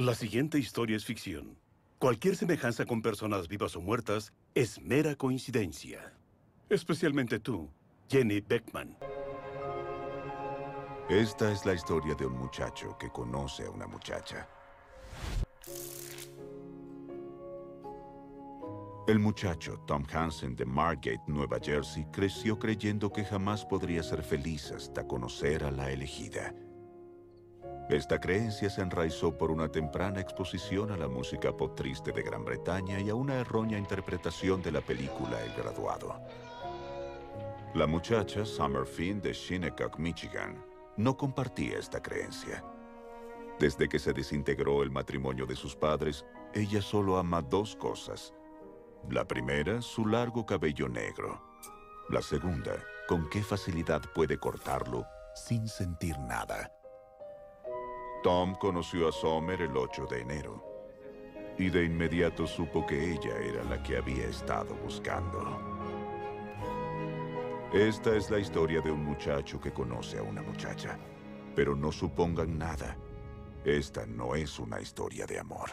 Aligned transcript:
La 0.00 0.14
siguiente 0.14 0.58
historia 0.58 0.96
es 0.96 1.04
ficción. 1.04 1.58
Cualquier 1.98 2.34
semejanza 2.34 2.86
con 2.86 3.02
personas 3.02 3.48
vivas 3.48 3.76
o 3.76 3.82
muertas 3.82 4.32
es 4.54 4.80
mera 4.80 5.14
coincidencia. 5.14 6.14
Especialmente 6.70 7.38
tú, 7.38 7.68
Jenny 8.08 8.40
Beckman. 8.40 8.96
Esta 11.10 11.52
es 11.52 11.66
la 11.66 11.74
historia 11.74 12.14
de 12.14 12.24
un 12.24 12.32
muchacho 12.32 12.96
que 12.98 13.10
conoce 13.10 13.66
a 13.66 13.70
una 13.70 13.86
muchacha. 13.86 14.48
El 19.06 19.18
muchacho 19.18 19.84
Tom 19.86 20.06
Hansen 20.10 20.56
de 20.56 20.64
Margate, 20.64 21.20
Nueva 21.26 21.58
Jersey, 21.62 22.06
creció 22.10 22.58
creyendo 22.58 23.12
que 23.12 23.22
jamás 23.22 23.66
podría 23.66 24.02
ser 24.02 24.22
feliz 24.22 24.70
hasta 24.70 25.06
conocer 25.06 25.62
a 25.62 25.70
la 25.70 25.90
elegida. 25.90 26.54
Esta 27.90 28.20
creencia 28.20 28.70
se 28.70 28.82
enraizó 28.82 29.36
por 29.36 29.50
una 29.50 29.68
temprana 29.68 30.20
exposición 30.20 30.92
a 30.92 30.96
la 30.96 31.08
música 31.08 31.56
pop 31.56 31.74
triste 31.74 32.12
de 32.12 32.22
Gran 32.22 32.44
Bretaña 32.44 33.00
y 33.00 33.10
a 33.10 33.16
una 33.16 33.34
errónea 33.34 33.78
interpretación 33.78 34.62
de 34.62 34.70
la 34.70 34.80
película 34.80 35.42
El 35.42 35.52
Graduado. 35.54 36.20
La 37.74 37.88
muchacha 37.88 38.44
Summer 38.44 38.86
Finn 38.86 39.20
de 39.20 39.32
Shinnecock, 39.32 39.98
Michigan, 39.98 40.64
no 40.96 41.16
compartía 41.16 41.80
esta 41.80 42.00
creencia. 42.00 42.64
Desde 43.58 43.88
que 43.88 43.98
se 43.98 44.12
desintegró 44.12 44.84
el 44.84 44.92
matrimonio 44.92 45.44
de 45.44 45.56
sus 45.56 45.74
padres, 45.74 46.24
ella 46.54 46.80
solo 46.80 47.16
ama 47.16 47.42
dos 47.42 47.74
cosas. 47.74 48.32
La 49.08 49.26
primera, 49.26 49.82
su 49.82 50.06
largo 50.06 50.46
cabello 50.46 50.88
negro. 50.88 51.42
La 52.08 52.22
segunda, 52.22 52.76
con 53.08 53.28
qué 53.30 53.42
facilidad 53.42 54.02
puede 54.14 54.38
cortarlo 54.38 55.04
sin 55.34 55.66
sentir 55.66 56.16
nada. 56.20 56.72
Tom 58.22 58.54
conoció 58.54 59.08
a 59.08 59.12
Sommer 59.12 59.62
el 59.62 59.74
8 59.74 60.06
de 60.06 60.20
enero 60.20 60.62
y 61.56 61.70
de 61.70 61.84
inmediato 61.84 62.46
supo 62.46 62.84
que 62.86 63.12
ella 63.12 63.36
era 63.38 63.64
la 63.64 63.82
que 63.82 63.96
había 63.96 64.26
estado 64.26 64.74
buscando. 64.74 65.58
Esta 67.72 68.14
es 68.16 68.30
la 68.30 68.38
historia 68.38 68.80
de 68.82 68.90
un 68.90 69.04
muchacho 69.04 69.60
que 69.60 69.72
conoce 69.72 70.18
a 70.18 70.22
una 70.22 70.42
muchacha. 70.42 70.98
Pero 71.54 71.74
no 71.74 71.92
supongan 71.92 72.58
nada. 72.58 72.96
Esta 73.64 74.04
no 74.06 74.34
es 74.34 74.58
una 74.58 74.80
historia 74.80 75.24
de 75.24 75.38
amor. 75.38 75.70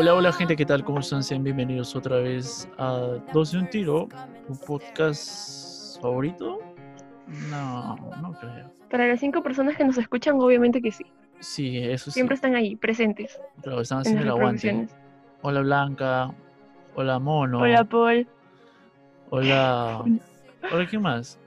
Hola, 0.00 0.14
hola 0.14 0.32
gente, 0.32 0.56
¿qué 0.56 0.64
tal? 0.64 0.82
¿Cómo 0.82 1.00
están? 1.00 1.22
Sean 1.22 1.44
bienvenidos 1.44 1.94
otra 1.94 2.16
vez 2.20 2.66
a 2.78 3.18
Dos 3.34 3.52
de 3.52 3.58
un 3.58 3.68
Tiro, 3.68 4.08
un 4.48 4.56
podcast 4.56 6.00
favorito. 6.00 6.58
No, 7.50 7.96
no 8.22 8.32
creo. 8.32 8.72
Para 8.90 9.06
las 9.06 9.20
cinco 9.20 9.42
personas 9.42 9.76
que 9.76 9.84
nos 9.84 9.98
escuchan, 9.98 10.40
obviamente 10.40 10.80
que 10.80 10.90
sí. 10.90 11.04
Sí, 11.40 11.76
eso 11.76 12.06
sí. 12.06 12.12
Siempre 12.12 12.36
están 12.36 12.54
ahí, 12.54 12.76
presentes. 12.76 13.38
Pero 13.62 13.82
están 13.82 13.98
en 13.98 14.00
haciendo 14.00 14.22
el 14.22 14.30
aguante. 14.30 14.88
Hola 15.42 15.60
Blanca. 15.60 16.30
Hola 16.94 17.18
Mono. 17.18 17.60
Hola, 17.60 17.84
Paul. 17.84 18.26
Hola. 19.28 20.02
Hola, 20.72 20.86
¿quién 20.88 21.02
más? 21.02 21.38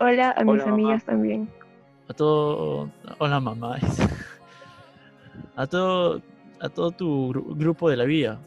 Hola 0.00 0.34
a 0.36 0.42
mis 0.42 0.54
Hola, 0.54 0.64
mamá. 0.64 0.74
amigas 0.74 1.04
también. 1.04 1.48
A 2.08 2.14
todo. 2.14 2.90
Hola 3.18 3.38
mamá. 3.38 3.78
A 5.54 5.68
todo. 5.68 6.20
A 6.60 6.68
todo 6.68 6.90
tu 6.90 7.32
gru- 7.32 7.56
grupo 7.56 7.88
de 7.90 7.96
la 7.96 8.04
vía. 8.04 8.38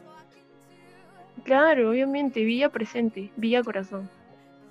Claro, 1.44 1.90
obviamente, 1.90 2.44
Villa 2.44 2.68
presente, 2.68 3.30
Villa 3.36 3.62
corazón. 3.62 4.08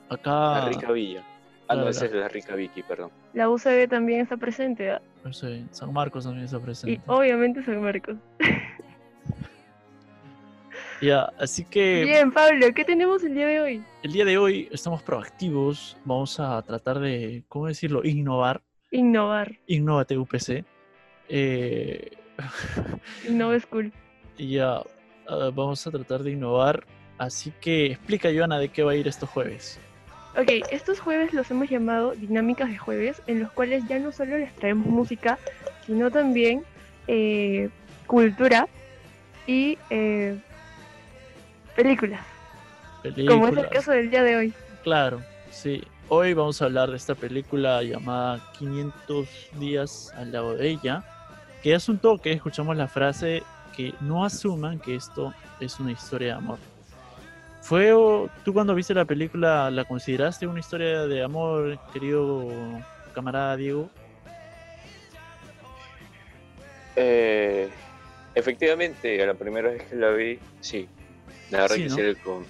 Acá. 0.10 0.32
La 0.60 0.70
rica 0.70 0.92
Villa. 0.92 1.24
Ah, 1.68 1.76
no, 1.76 1.88
esa 1.88 2.02
la- 2.02 2.06
es 2.08 2.14
la 2.14 2.28
rica 2.28 2.56
Vicky, 2.56 2.84
perdón. 2.84 3.12
La 3.34 3.50
UCB 3.50 3.88
también 3.88 4.22
está 4.22 4.38
presente. 4.38 5.00
No 5.24 5.32
sé, 5.34 5.64
San 5.72 5.92
Marcos 5.94 6.26
también 6.26 6.46
está 6.46 6.58
Y 6.58 6.62
presente. 6.62 7.02
obviamente 7.08 7.64
San 7.64 7.82
Marcos. 7.82 8.18
Ya, 11.02 11.32
así 11.40 11.66
que. 11.66 12.04
Bien, 12.04 12.32
Pablo, 12.32 12.68
¿qué 12.76 12.86
tenemos 12.86 13.24
el 13.24 13.34
día 13.34 13.48
de 13.48 13.60
hoy? 13.60 13.84
El 14.04 14.12
día 14.14 14.24
de 14.24 14.38
hoy 14.38 14.70
estamos 14.72 15.02
proactivos, 15.02 15.98
vamos 16.06 16.40
a 16.40 16.62
tratar 16.62 17.00
de, 17.00 17.44
¿cómo 17.48 17.66
decirlo?, 17.68 18.04
innovar, 18.04 18.62
Innovar. 18.92 19.58
Innovate 19.66 20.16
UPC. 20.18 20.64
Eh, 21.28 22.12
Innova 23.28 23.60
School. 23.60 23.92
y 24.38 24.56
ya, 24.56 24.82
vamos 25.54 25.86
a 25.88 25.92
tratar 25.92 26.24
de 26.24 26.32
innovar, 26.32 26.86
así 27.18 27.54
que 27.62 27.88
explica, 27.88 28.30
Joana, 28.34 28.60
de 28.60 28.70
qué 28.70 28.84
va 28.84 28.92
a 28.92 28.96
ir 28.96 29.08
estos 29.08 29.30
jueves. 29.30 29.80
Ok, 30.38 30.50
estos 30.72 31.00
jueves 31.02 31.34
los 31.34 31.52
hemos 31.52 31.70
llamado 31.70 32.12
dinámicas 32.12 32.70
de 32.70 32.78
jueves, 32.78 33.22
en 33.28 33.42
los 33.42 33.52
cuales 33.52 33.86
ya 33.90 34.00
no 34.00 34.12
solo 34.12 34.38
les 34.38 34.54
traemos 34.56 34.88
música, 34.88 35.38
sino 35.86 36.10
también 36.10 36.64
eh, 37.08 37.70
cultura 38.08 38.68
y 39.46 39.78
eh, 39.90 40.40
películas, 41.76 42.22
como 43.02 43.10
es 43.10 43.20
el 43.20 43.26
Películas, 43.26 43.68
caso 43.72 43.92
del 43.92 44.10
día 44.10 44.24
de 44.24 44.36
hoy. 44.38 44.54
Claro, 44.84 45.22
sí. 45.50 45.84
Hoy 46.08 46.34
vamos 46.34 46.62
a 46.62 46.66
hablar 46.66 46.92
de 46.92 46.98
esta 46.98 47.16
película 47.16 47.84
llamada 47.84 48.42
500 48.58 49.28
días 49.60 50.14
al 50.16 50.32
lado 50.32 50.56
de 50.56 50.70
ella, 50.70 51.04
que 51.64 51.74
es 51.74 51.88
un 51.90 51.98
toque, 52.00 52.32
escuchamos 52.32 52.76
la 52.78 52.88
frase 52.88 53.44
que 53.76 53.94
no 54.02 54.26
asuman 54.26 54.80
que 54.80 54.96
esto 54.96 55.34
es 55.60 55.80
una 55.80 55.92
historia 55.92 56.30
de 56.30 56.34
amor. 56.34 56.58
¿Fue, 57.62 57.94
o- 57.94 58.30
tú 58.44 58.54
cuando 58.54 58.74
viste 58.76 58.94
la 58.94 59.06
película, 59.06 59.70
la 59.72 59.86
consideraste 59.86 60.48
una 60.48 60.60
historia 60.60 61.06
de 61.06 61.24
amor, 61.24 61.78
querido 61.94 62.50
camarada 63.14 63.56
Diego? 63.56 63.90
Eh, 66.96 67.70
efectivamente, 68.36 69.26
la 69.26 69.34
primera 69.34 69.70
vez 69.70 69.84
que 69.84 69.96
la 69.96 70.10
vi, 70.10 70.40
sí. 70.60 70.88
La 71.52 71.62
verdad 71.62 71.76
Sí, 71.76 71.84
que 71.84 71.90
¿no? 71.90 71.96
sí, 71.96 72.16
con... 72.24 72.46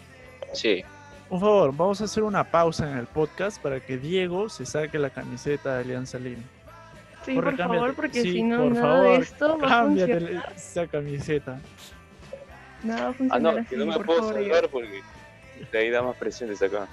Sí, 0.53 0.83
Por 1.29 1.39
favor, 1.39 1.75
vamos 1.75 2.01
a 2.01 2.05
hacer 2.05 2.23
una 2.23 2.44
pausa 2.44 2.91
en 2.91 2.97
el 2.97 3.07
podcast 3.07 3.61
para 3.61 3.79
que 3.79 3.97
Diego 3.97 4.50
se 4.50 4.66
saque 4.66 5.00
la 5.00 5.09
camiseta 5.09 5.75
de 5.75 5.81
Alianza 5.83 6.19
Lima. 6.19 6.44
Sí, 7.25 7.35
Corre, 7.35 7.51
por 7.51 7.57
cámbiate. 7.57 7.79
favor, 7.79 7.95
porque 7.95 8.21
Sí, 8.23 8.31
si 8.31 8.43
no, 8.43 8.57
por 8.63 8.71
nada 8.73 8.87
favor, 8.87 9.07
de 9.17 9.23
esto 9.23 9.57
va 9.59 9.65
a 9.65 9.69
Cámbiate 9.69 10.13
funcionar. 10.19 10.53
esa 10.55 10.87
camiseta. 10.87 11.59
Nada 12.83 13.01
va 13.01 13.09
a 13.09 13.35
Ah, 13.35 13.39
no, 13.39 13.49
así, 13.49 13.65
que 13.65 13.77
no 13.77 13.85
me 13.85 13.93
por 13.93 14.05
puedo 14.05 14.19
favor. 14.19 14.33
Salvar 14.35 14.69
porque 14.69 15.01
de 15.71 15.77
ahí 15.77 15.89
da 15.91 16.01
más 16.01 16.15
presentes 16.15 16.61
acá. 16.61 16.87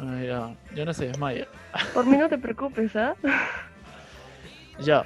Ah, 0.00 0.20
ya, 0.24 0.54
ya 0.74 0.84
no 0.84 0.94
se 0.94 1.08
desmaya. 1.08 1.48
Por 1.92 2.06
mí 2.06 2.16
no 2.16 2.28
te 2.28 2.38
preocupes, 2.38 2.94
¿ah? 2.96 3.14
Ya. 4.78 5.02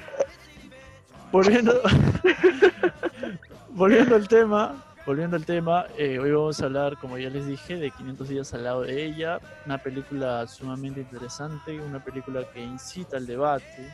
Volviendo. 1.31 1.81
volviendo 3.71 4.15
al 4.15 4.27
tema. 4.27 4.81
Volviendo 5.05 5.35
al 5.35 5.45
tema, 5.45 5.85
eh, 5.99 6.17
hoy 6.17 6.31
vamos 6.31 6.59
a 6.61 6.65
hablar, 6.65 6.97
como 6.97 7.17
ya 7.19 7.29
les 7.29 7.45
dije, 7.45 7.75
de 7.75 7.91
500 7.91 8.27
días 8.29 8.53
al 8.55 8.63
lado 8.63 8.81
de 8.81 9.05
ella. 9.05 9.39
Una 9.67 9.77
película 9.77 10.47
sumamente 10.47 11.01
interesante, 11.01 11.79
una 11.79 11.99
película 12.03 12.43
que 12.51 12.61
incita 12.63 13.17
al 13.17 13.27
debate. 13.27 13.87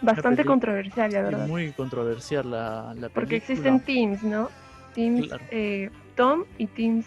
Bastante 0.00 0.44
controversial, 0.44 1.12
la 1.12 1.22
verdad. 1.22 1.46
muy 1.46 1.72
controversial 1.72 2.50
la, 2.50 2.94
la 2.94 3.08
Porque 3.08 3.36
película. 3.38 3.38
existen 3.38 3.80
teams, 3.80 4.22
¿no? 4.22 4.48
Teams 4.94 5.26
Claro. 5.26 5.44
eh, 5.50 5.90
Tom 6.16 6.44
y 6.58 6.66
Teams 6.66 7.06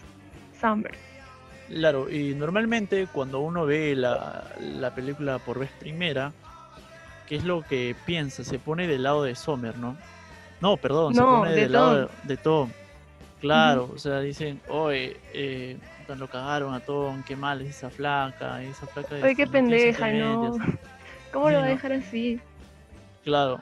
Summer. 0.59 0.91
Claro, 1.69 2.09
y 2.09 2.33
normalmente 2.35 3.07
cuando 3.11 3.39
uno 3.39 3.65
ve 3.65 3.95
la, 3.95 4.43
la 4.59 4.91
película 4.91 5.39
por 5.39 5.57
vez 5.59 5.69
primera, 5.79 6.33
¿qué 7.27 7.37
es 7.37 7.45
lo 7.45 7.63
que 7.63 7.95
piensa? 8.05 8.43
Se 8.43 8.59
pone 8.59 8.87
del 8.87 9.03
lado 9.03 9.23
de 9.23 9.35
Sommer, 9.35 9.77
¿no? 9.77 9.95
No, 10.59 10.77
perdón, 10.77 11.15
se 11.15 11.21
No, 11.21 11.39
pone 11.39 11.51
de 11.53 11.61
del 11.61 11.71
lado 11.71 11.95
de, 11.95 12.07
de 12.23 12.37
Tom. 12.37 12.69
Claro, 13.39 13.89
o 13.95 13.97
sea, 13.97 14.19
dicen, 14.19 14.61
oye, 14.67 15.17
eh, 15.33 15.77
lo 16.17 16.27
cagaron 16.27 16.73
a 16.73 16.81
Tom, 16.81 17.23
qué 17.23 17.35
mal 17.35 17.61
es 17.61 17.69
esa 17.69 17.89
flaca, 17.89 18.61
esa 18.61 18.85
flaca 18.87 19.15
Oye, 19.15 19.35
qué 19.35 19.47
pendeja, 19.47 20.11
¿no? 20.11 20.35
sentimientos". 20.35 20.57
¿Cómo 21.31 21.47
Sí, 21.47 21.53
lo 21.53 21.59
va 21.59 21.65
a 21.65 21.69
dejar 21.69 21.93
así? 21.93 22.39
Claro. 23.23 23.61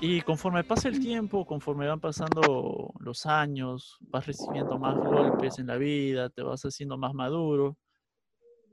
Y 0.00 0.20
conforme 0.22 0.64
pasa 0.64 0.88
el 0.88 0.98
tiempo, 1.00 1.44
conforme 1.46 1.86
van 1.86 2.00
pasando 2.00 2.92
los 2.98 3.24
años, 3.26 3.98
vas 4.00 4.26
recibiendo 4.26 4.76
más 4.78 4.96
golpes 4.98 5.58
en 5.60 5.68
la 5.68 5.76
vida, 5.76 6.28
te 6.28 6.42
vas 6.42 6.62
haciendo 6.62 6.98
más 6.98 7.14
maduro 7.14 7.76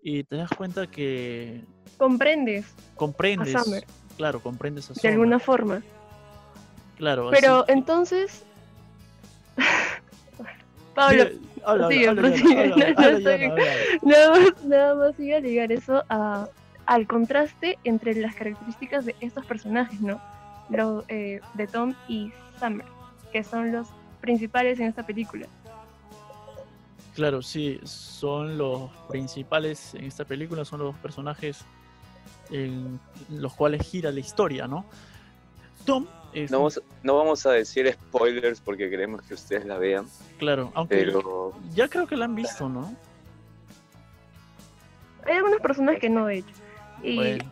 y 0.02 0.24
te 0.24 0.38
das 0.38 0.50
cuenta 0.58 0.88
que 0.88 1.64
Comprendes, 1.98 2.74
comprendes, 2.96 3.62
Summer. 3.62 3.84
claro, 4.18 4.40
comprendes 4.42 4.90
a 4.90 4.94
de 4.94 5.08
alguna 5.10 5.38
forma. 5.38 5.84
claro. 6.98 7.30
Pero 7.32 7.64
así- 7.64 7.72
entonces. 7.74 8.44
Pablo, 10.96 11.26
nada 14.66 14.96
más 14.96 15.20
iba 15.20 15.38
a 15.38 15.40
ligar 15.42 15.72
eso 15.72 16.04
a- 16.10 16.48
al 16.90 17.06
contraste 17.06 17.78
entre 17.84 18.16
las 18.16 18.34
características 18.34 19.06
de 19.06 19.16
estos 19.22 19.46
personajes, 19.46 20.02
¿no? 20.02 20.20
Lo, 20.72 21.06
eh, 21.08 21.40
de 21.54 21.68
Tom 21.68 21.94
y 22.08 22.34
Summer. 22.60 22.86
que 23.32 23.44
son 23.44 23.72
los 23.72 23.90
principales 24.22 24.80
en 24.80 24.88
esta 24.88 25.06
película. 25.06 25.46
Claro, 27.14 27.44
sí, 27.44 27.80
son 27.84 28.58
los 28.58 28.90
principales 29.08 29.94
en 29.94 30.06
esta 30.06 30.26
película, 30.26 30.66
son 30.66 30.80
los 30.80 30.96
personajes 30.96 31.64
en 32.50 33.00
los 33.30 33.54
cuales 33.54 33.88
gira 33.88 34.12
la 34.12 34.22
historia, 34.22 34.68
¿no? 34.68 34.84
Tom 35.86 36.08
es, 36.34 36.50
No 36.50 36.58
vamos, 36.58 36.82
no 37.04 37.18
vamos 37.18 37.46
a 37.46 37.52
decir 37.52 37.88
spoilers 37.94 38.62
porque 38.62 38.90
queremos 38.90 39.22
que 39.22 39.36
ustedes 39.36 39.64
la 39.64 39.78
vean, 39.78 40.08
claro, 40.40 40.72
aunque 40.74 40.96
pero 40.96 41.54
ya 41.76 41.88
creo 41.88 42.08
que 42.08 42.18
la 42.18 42.26
han 42.26 42.34
visto, 42.34 42.68
¿no? 42.68 42.96
Hay 45.28 45.36
algunas 45.36 45.62
personas 45.62 46.00
que 46.00 46.10
no, 46.10 46.26
de 46.26 46.40
hecho. 46.40 46.56
Y 47.04 47.16
Bueno, 47.16 47.46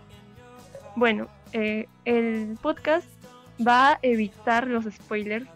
bueno, 0.95 1.27
eh, 1.53 1.88
el 2.05 2.57
podcast 2.61 3.07
va 3.65 3.94
a 3.94 3.99
evitar 4.01 4.67
los 4.67 4.85
spoilers 4.85 5.47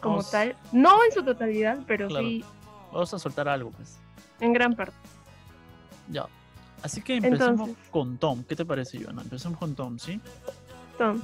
como 0.00 0.16
Vamos- 0.16 0.30
tal. 0.30 0.56
No 0.72 1.04
en 1.04 1.12
su 1.12 1.22
totalidad, 1.24 1.78
pero 1.86 2.08
Claro. 2.08 2.26
sí 2.26 2.44
vamos 2.92 3.12
a 3.14 3.18
soltar 3.18 3.48
algo, 3.48 3.70
pues. 3.70 3.98
en 4.40 4.52
gran 4.52 4.74
parte. 4.76 4.94
Ya. 6.10 6.26
Así 6.82 7.00
que 7.00 7.16
empecemos 7.16 7.50
Entonces. 7.68 7.76
con 7.90 8.18
Tom. 8.18 8.44
¿Qué 8.44 8.54
te 8.54 8.64
parece, 8.64 9.02
Joana? 9.02 9.22
Empecemos 9.22 9.58
con 9.58 9.74
Tom, 9.74 9.98
¿sí? 9.98 10.20
Tom, 10.98 11.20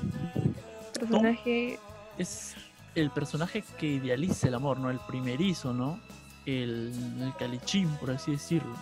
personaje 0.98 1.78
Es 2.18 2.54
el 2.94 3.10
personaje 3.10 3.62
que 3.78 3.86
idealiza 3.86 4.48
el 4.48 4.54
amor, 4.54 4.78
¿no? 4.78 4.90
El 4.90 4.98
primerizo, 5.00 5.72
¿no? 5.72 5.98
El, 6.46 6.92
el 7.20 7.32
calichín, 7.38 7.88
por 8.00 8.10
así 8.10 8.32
decirlo. 8.32 8.74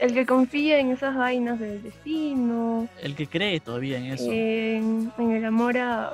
El 0.00 0.14
que 0.14 0.26
confía 0.26 0.78
en 0.78 0.90
esas 0.92 1.14
vainas 1.16 1.58
del 1.58 1.82
destino, 1.82 2.88
El 3.02 3.14
que 3.14 3.26
cree 3.26 3.60
todavía 3.60 3.98
en 3.98 4.06
eso. 4.06 4.30
en, 4.30 5.12
en 5.18 5.30
el 5.32 5.44
amor 5.44 5.76
a, 5.78 6.12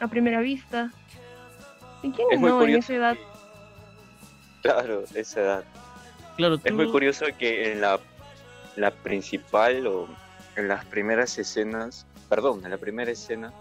a 0.00 0.08
primera 0.08 0.40
vista. 0.40 0.92
¿Y 2.02 2.10
quién 2.12 2.28
es 2.30 2.40
muy 2.40 2.48
no 2.50 2.56
en 2.56 2.60
curioso. 2.60 2.92
esa 2.92 2.94
edad? 2.94 3.16
Claro, 4.62 5.04
esa 5.14 5.40
edad. 5.40 5.64
Claro, 6.36 6.58
tú... 6.58 6.62
Es 6.66 6.74
muy 6.74 6.90
curioso 6.90 7.24
que 7.38 7.72
en 7.72 7.80
la, 7.80 7.98
la 8.76 8.90
principal 8.90 9.86
o 9.86 10.06
en 10.56 10.68
las 10.68 10.84
primeras 10.84 11.38
escenas, 11.38 12.06
perdón, 12.28 12.60
en 12.64 12.70
la 12.70 12.76
primera 12.76 13.10
escena, 13.10 13.54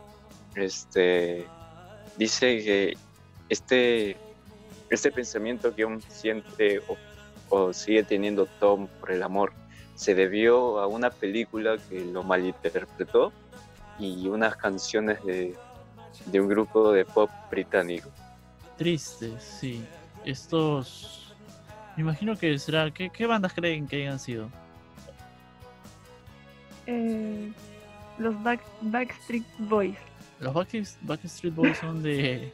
este 0.56 1.46
dice 2.18 2.64
que 2.64 2.98
este, 3.48 4.18
este 4.90 5.12
pensamiento 5.12 5.74
que 5.74 5.84
aún 5.84 6.02
siente 6.10 6.80
o, 6.90 6.98
o 7.50 7.74
sigue 7.74 8.04
teniendo 8.04 8.46
Tom 8.60 8.88
por 9.00 9.12
el 9.12 9.24
amor 9.24 9.54
se 10.00 10.16
debió 10.16 10.80
a 10.80 10.88
una 10.88 11.10
película 11.10 11.78
que 11.90 12.06
lo 12.06 12.24
malinterpretó 12.24 13.34
y 14.00 14.30
unas 14.30 14.56
canciones 14.56 15.22
de, 15.26 15.58
de 16.26 16.40
un 16.40 16.48
grupo 16.48 16.94
de 16.94 17.04
pop 17.04 17.30
británico. 17.52 18.10
Triste, 18.78 19.38
sí. 19.42 19.84
Estos... 20.24 21.36
Me 21.98 22.04
imagino 22.04 22.38
que 22.38 22.58
será... 22.60 22.90
¿Qué, 22.92 23.10
qué 23.10 23.26
bandas 23.26 23.52
creen 23.54 23.90
que 23.90 23.98
hayan 23.98 24.20
sido? 24.20 24.50
Eh, 26.86 27.52
los 28.20 28.42
Back, 28.42 28.62
Backstreet 28.80 29.44
Boys. 29.58 29.98
Los 30.40 30.54
Backstreet, 30.54 30.88
Backstreet 31.02 31.56
Boys 31.56 31.78
son 31.78 32.02
de... 32.02 32.54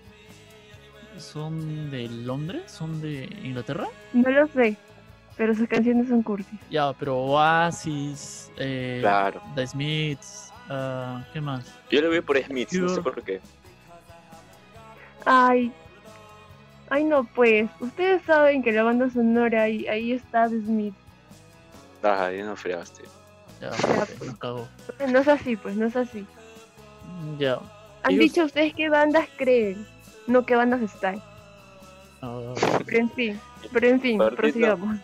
¿Son 1.18 1.90
de 1.92 2.08
Londres? 2.10 2.64
¿Son 2.72 3.02
de 3.02 3.26
Inglaterra? 3.44 3.88
No 4.14 4.30
lo 4.30 4.48
sé, 4.48 4.76
pero 5.38 5.54
sus 5.56 5.68
canciones 5.68 6.10
son 6.10 6.22
cursis. 6.24 6.60
Ya, 6.70 6.92
pero 6.94 7.18
Oasis, 7.18 8.52
eh, 8.58 9.00
Claro. 9.02 9.42
The 9.56 9.68
Smiths, 9.68 10.52
ah, 10.70 11.24
¿qué 11.34 11.42
más? 11.42 11.72
Yo 11.90 12.02
lo 12.02 12.10
veo 12.10 12.24
por 12.24 12.38
Smith, 12.42 12.72
no 12.74 12.90
sé 12.90 13.02
por 13.02 13.24
qué. 13.24 13.40
Ay, 15.26 15.72
ay 16.90 17.04
no 17.04 17.24
pues, 17.24 17.70
ustedes 17.80 18.22
saben 18.24 18.62
que 18.62 18.72
la 18.72 18.84
banda 18.84 19.10
sonora 19.10 19.64
ahí, 19.64 19.88
ahí 19.88 20.12
está 20.12 20.48
de 20.48 20.60
Smith. 20.62 20.94
Ah, 22.04 22.30
ya 22.32 22.46
no 22.46 22.56
fregaste. 22.56 23.04
Ya, 23.62 23.72
pues. 23.72 24.22
nos 24.24 24.38
cagó. 24.38 24.68
No 25.10 25.20
es 25.20 25.28
así, 25.28 25.56
pues, 25.56 25.76
no 25.76 25.88
es 25.88 25.96
así. 25.96 26.26
Ya. 27.40 27.60
Han 28.04 28.12
Ellos- 28.14 28.20
dicho 28.26 28.44
ustedes 28.46 28.74
qué 28.76 28.90
bandas 28.90 29.28
creen, 29.38 29.88
no 30.28 30.46
qué 30.46 30.56
bandas 30.56 30.82
están. 30.82 31.22
Pero 32.86 32.98
en 33.00 33.10
fin, 33.12 33.40
pero 33.72 33.88
en 33.88 34.02
fin, 34.02 34.18
Partiendo- 34.18 34.36
prosigamos. 34.36 34.98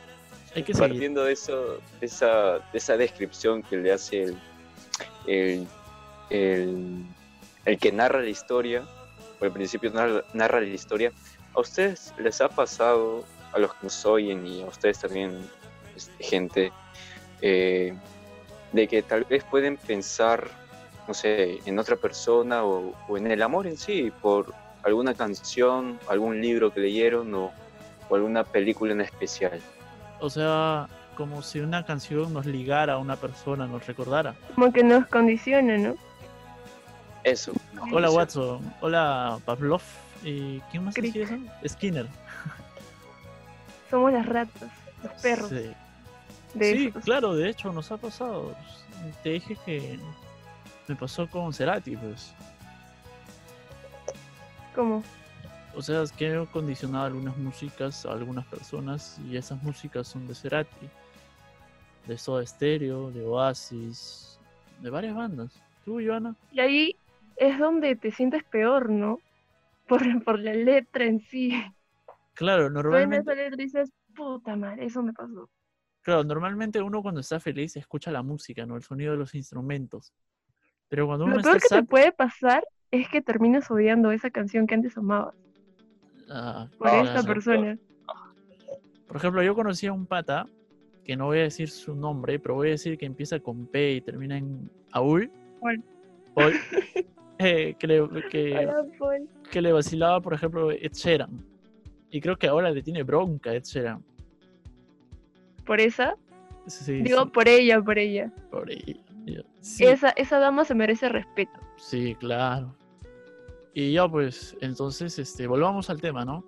hay 0.56 0.63
que 0.63 0.73
seguir. 0.73 0.89
Partiendo 0.89 1.23
de 1.23 1.33
eso, 1.33 1.77
de 2.00 2.06
esa, 2.07 2.59
de 2.71 2.77
esa 2.77 2.97
descripción 2.97 3.62
que 3.62 3.77
le 3.77 3.91
hace 3.94 4.23
el, 4.23 4.38
el, 5.27 5.68
el, 6.29 7.06
el 7.65 7.77
que 7.77 7.91
narra 7.91 8.21
la 8.21 8.29
historia, 8.29 8.83
o 9.39 9.45
al 9.45 9.51
principio 9.51 9.91
narra, 9.91 10.23
narra 10.33 10.62
la 10.62 10.68
historia, 10.68 11.12
¿a 11.53 11.59
ustedes 11.59 12.13
les 12.18 12.41
ha 12.41 12.50
pasado, 12.50 13.23
a 13.53 13.59
los 13.59 13.71
que 13.75 13.79
nos 13.83 14.06
oyen 14.06 14.47
y 14.47 14.63
a 14.63 14.65
ustedes 14.65 15.00
también, 15.00 15.47
este, 15.95 16.23
gente, 16.23 16.71
eh, 17.41 17.94
de 18.71 18.88
que 18.88 19.03
tal 19.03 19.25
vez 19.25 19.44
pueden 19.44 19.77
pensar, 19.77 20.47
no 21.07 21.13
sé, 21.13 21.59
en 21.65 21.77
otra 21.77 21.97
persona 21.97 22.63
o, 22.63 22.95
o 23.07 23.18
en 23.18 23.27
el 23.29 23.41
amor 23.44 23.68
en 23.68 23.77
sí, 23.77 24.12
por 24.21 24.53
alguna 24.83 25.13
canción, 25.13 26.00
algún 26.10 26.42
libro 26.42 26.74
que 26.74 26.80
leyeron 26.80 27.33
o, 27.33 27.51
o 28.10 28.16
alguna 28.16 28.44
película 28.44 28.94
en 28.94 29.01
especial? 29.01 29.60
O 30.19 30.30
sea, 30.30 30.88
como 31.16 31.42
si 31.42 31.60
una 31.60 31.86
canción 31.86 32.33
nos 32.33 32.45
ligara 32.45 32.94
a 32.94 32.98
una 32.98 33.16
persona, 33.16 33.68
nos 33.68 33.86
recordara. 33.86 34.36
Como 34.56 34.72
que 34.72 34.83
nos 34.83 35.06
condiciona, 35.07 35.78
¿no? 35.78 35.95
Eso. 37.24 37.54
no, 37.74 37.83
Hola. 37.92 38.10
Watson, 38.10 38.74
hola 38.81 39.38
Pavlov, 39.45 39.81
y 40.24 40.60
¿quién 40.72 40.86
más 40.86 40.95
decía 40.95 41.24
eso? 41.25 41.38
Skinner. 41.68 42.07
Somos 43.89 44.12
las 44.13 44.25
ratas, 44.25 44.69
los 45.04 45.22
perros 45.22 45.50
Sí, 45.50 45.72
de 46.54 46.74
Sí, 46.74 46.92
claro, 47.04 47.36
de 47.36 47.50
hecho 47.50 47.72
nos 47.72 47.92
ha 47.92 47.98
pasado. 47.98 48.56
Te 49.24 49.30
dije 49.30 49.57
que 49.66 50.00
me 50.88 50.95
pasó 50.95 51.28
con 51.28 51.54
Cerati, 51.54 51.95
pues. 51.95 52.33
¿Cómo? 54.75 55.03
O 55.73 55.81
sea, 55.81 56.01
es 56.01 56.12
que 56.12 56.33
he 56.33 56.45
condicionado 56.47 57.06
algunas 57.06 57.38
músicas 57.38 58.06
a 58.06 58.12
algunas 58.12 58.45
personas 58.47 59.19
y 59.29 59.38
esas 59.38 59.62
músicas 59.63 60.07
son 60.07 60.27
de 60.27 60.35
Cerati, 60.35 60.89
de 62.07 62.18
Soda 62.18 62.45
Stereo, 62.45 63.09
de 63.12 63.23
Oasis, 63.25 64.39
de 64.81 64.89
varias 64.89 65.15
bandas. 65.15 65.62
¿Tú, 65.85 66.00
Joana? 66.06 66.35
Y 66.51 66.59
ahí 66.59 66.95
es 67.38 67.57
donde 67.57 67.95
te 67.95 68.12
sientes 68.12 68.44
peor, 68.44 68.89
¿no? 68.89 69.19
Por, 69.88 70.23
por 70.23 70.39
la 70.39 70.53
letra 70.53 71.06
en 71.06 71.21
sí. 71.21 71.53
Claro, 72.33 72.69
normalmente, 72.69 73.31
esa 73.31 73.35
letra 73.35 73.56
dices, 73.57 73.92
puta 74.16 74.56
madre, 74.56 74.85
eso 74.85 75.01
me 75.01 75.13
pasó. 75.13 75.49
claro, 76.01 76.23
normalmente 76.23 76.81
uno 76.81 77.01
cuando 77.01 77.21
está 77.21 77.40
feliz 77.40 77.75
escucha 77.78 78.11
la 78.11 78.23
música, 78.23 78.66
¿no? 78.66 78.75
El 78.75 78.83
sonido 78.83 79.11
de 79.11 79.18
los 79.18 79.33
instrumentos. 79.35 80.13
Pero 80.90 81.07
cuando 81.07 81.25
uno 81.25 81.35
Lo 81.35 81.40
está 81.40 81.51
peor 81.51 81.61
que 81.61 81.69
te 81.69 81.83
puede 81.83 82.11
pasar 82.11 82.66
es 82.92 83.07
que 83.10 83.21
termines 83.21 83.69
odiando 83.71 84.12
esa 84.12 84.30
canción 84.30 84.68
que 84.68 84.76
antes 84.76 84.98
amabas 84.98 85.36
ah, 86.30 86.68
por 86.78 86.88
Ah, 86.90 87.02
esta 87.02 87.24
persona. 87.24 87.78
Por 89.07 89.18
ejemplo, 89.18 89.44
yo 89.44 89.56
conocí 89.56 89.88
a 89.88 89.94
un 89.94 90.06
pata, 90.06 90.45
que 91.04 91.16
no 91.18 91.26
voy 91.26 91.40
a 91.40 91.44
decir 91.44 91.69
su 91.69 91.95
nombre, 91.95 92.40
pero 92.40 92.56
voy 92.56 92.69
a 92.69 92.71
decir 92.71 92.98
que 92.98 93.06
empieza 93.06 93.40
con 93.40 93.66
P 93.68 93.94
y 93.94 94.02
termina 94.02 94.38
en 94.38 94.69
Aul. 94.92 95.30
Paul. 95.60 95.83
Paul, 96.33 96.54
eh, 97.40 97.76
que, 97.78 97.88
le, 97.88 98.07
que, 98.30 98.57
Hola, 98.57 98.86
Paul. 98.98 99.30
que 99.52 99.62
le 99.62 99.71
vacilaba, 99.74 100.21
por 100.21 100.33
ejemplo, 100.33 100.71
Ed 100.71 100.94
Sheeran. 100.94 101.44
Y 102.10 102.21
creo 102.21 102.38
que 102.38 102.48
ahora 102.48 102.71
le 102.71 102.81
tiene 102.83 103.04
bronca 103.04 103.50
a 103.52 103.56
Ed 103.56 103.64
Sheeran. 103.64 104.04
Por 105.66 105.80
esa, 105.80 106.16
Sí, 106.68 107.02
digo 107.02 107.24
sí, 107.24 107.30
por 107.33 107.48
ella, 107.48 107.81
por 107.81 107.98
ella. 107.98 108.31
por 108.52 108.69
ella. 108.71 108.95
Sí, 109.62 109.83
Esa, 109.86 110.10
esa 110.12 110.40
dama 110.40 110.64
se 110.66 110.76
merece 110.76 111.10
respeto. 111.10 111.60
sí, 111.78 112.16
claro. 112.16 112.74
Y 113.73 113.94
ya 113.94 114.07
pues, 114.07 114.57
entonces, 114.61 115.18
este, 115.19 115.47
volvamos 115.47 115.90
al 115.90 116.01
tema, 116.01 116.25
¿no? 116.25 116.44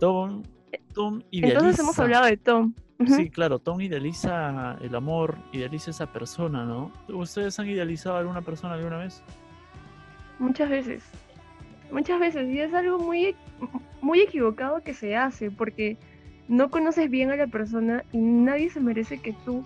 Tom, 0.00 0.42
Tom 0.94 1.22
idealiza. 1.30 1.58
Entonces 1.58 1.80
hemos 1.80 1.98
hablado 1.98 2.26
de 2.26 2.36
Tom. 2.36 2.74
Sí, 3.06 3.30
claro, 3.30 3.60
Tom 3.60 3.80
idealiza 3.80 4.76
el 4.80 4.94
amor, 4.94 5.36
idealiza 5.52 5.92
esa 5.92 6.12
persona, 6.12 6.64
¿no? 6.64 6.90
¿Ustedes 7.08 7.58
han 7.60 7.68
idealizado 7.68 8.16
a 8.16 8.20
alguna 8.20 8.42
persona 8.42 8.74
alguna 8.74 8.98
vez? 8.98 9.22
Muchas 10.40 10.68
veces. 10.68 11.04
Muchas 11.92 12.18
veces. 12.18 12.48
Y 12.48 12.58
es 12.58 12.74
algo 12.74 12.98
muy, 12.98 13.36
muy 14.00 14.20
equivocado 14.20 14.82
que 14.82 14.94
se 14.94 15.16
hace 15.16 15.50
porque 15.50 15.96
no 16.48 16.70
conoces 16.70 17.08
bien 17.08 17.30
a 17.30 17.36
la 17.36 17.46
persona 17.46 18.04
y 18.12 18.18
nadie 18.18 18.68
se 18.68 18.80
merece 18.80 19.18
que 19.18 19.32
tú 19.44 19.64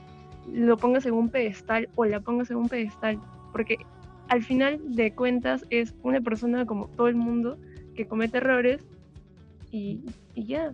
lo 0.53 0.77
pongas 0.77 1.07
en 1.07 1.15
un 1.15 1.31
pedestal 1.31 1.89
o 1.95 2.05
la 2.05 2.21
pongas 2.21 2.51
en 2.51 2.59
un 2.59 2.69
pedestal. 2.69 3.19
Porque 3.53 3.79
al 4.33 4.43
final 4.43 4.79
de 4.97 5.13
cuentas 5.13 5.67
es 5.69 5.93
una 6.03 6.23
persona 6.23 6.65
como 6.65 6.87
todo 6.89 7.07
el 7.09 7.17
mundo 7.17 7.59
que 7.95 8.07
comete 8.07 8.39
errores 8.39 8.81
y, 9.71 10.01
y 10.35 10.47
ya. 10.47 10.73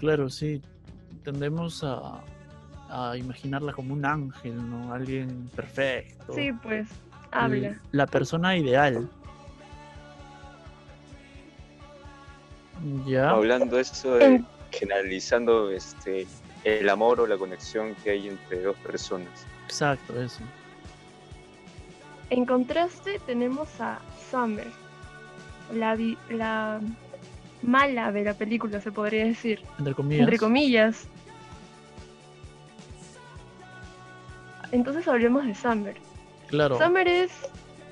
Claro, 0.00 0.28
sí. 0.28 0.60
Tendemos 1.22 1.84
a, 1.84 2.20
a 2.88 3.16
imaginarla 3.16 3.72
como 3.72 3.94
un 3.94 4.04
ángel, 4.04 4.68
¿no? 4.68 4.92
Alguien 4.92 5.48
perfecto. 5.54 6.32
Sí, 6.34 6.50
pues, 6.60 6.88
habla. 7.30 7.80
La 7.92 8.08
persona 8.08 8.56
ideal. 8.56 9.08
Ya, 13.06 13.30
Hablando 13.30 13.78
eso 13.78 14.16
de 14.16 14.24
En- 14.26 14.46
generalizando 14.72 15.70
este 15.70 16.26
el 16.64 16.88
amor 16.88 17.20
o 17.20 17.28
la 17.28 17.38
conexión 17.38 17.94
que 18.02 18.10
hay 18.10 18.26
entre 18.26 18.60
dos 18.62 18.76
personas. 18.78 19.46
exacto, 19.66 20.20
eso. 20.20 20.40
En 22.30 22.44
contraste 22.44 23.20
tenemos 23.26 23.68
a 23.80 23.98
Summer, 24.30 24.66
la, 25.72 25.94
vi- 25.94 26.18
la 26.30 26.80
mala 27.62 28.10
de 28.12 28.24
la 28.24 28.34
película, 28.34 28.80
se 28.80 28.90
podría 28.92 29.24
decir, 29.24 29.62
Entre 29.78 29.94
comillas. 29.94 30.20
entre 30.24 30.38
comillas. 30.38 31.08
Entonces 34.72 35.06
hablemos 35.06 35.46
de 35.46 35.54
Summer. 35.54 35.96
Claro, 36.48 36.78
Summer 36.78 37.06
es 37.06 37.30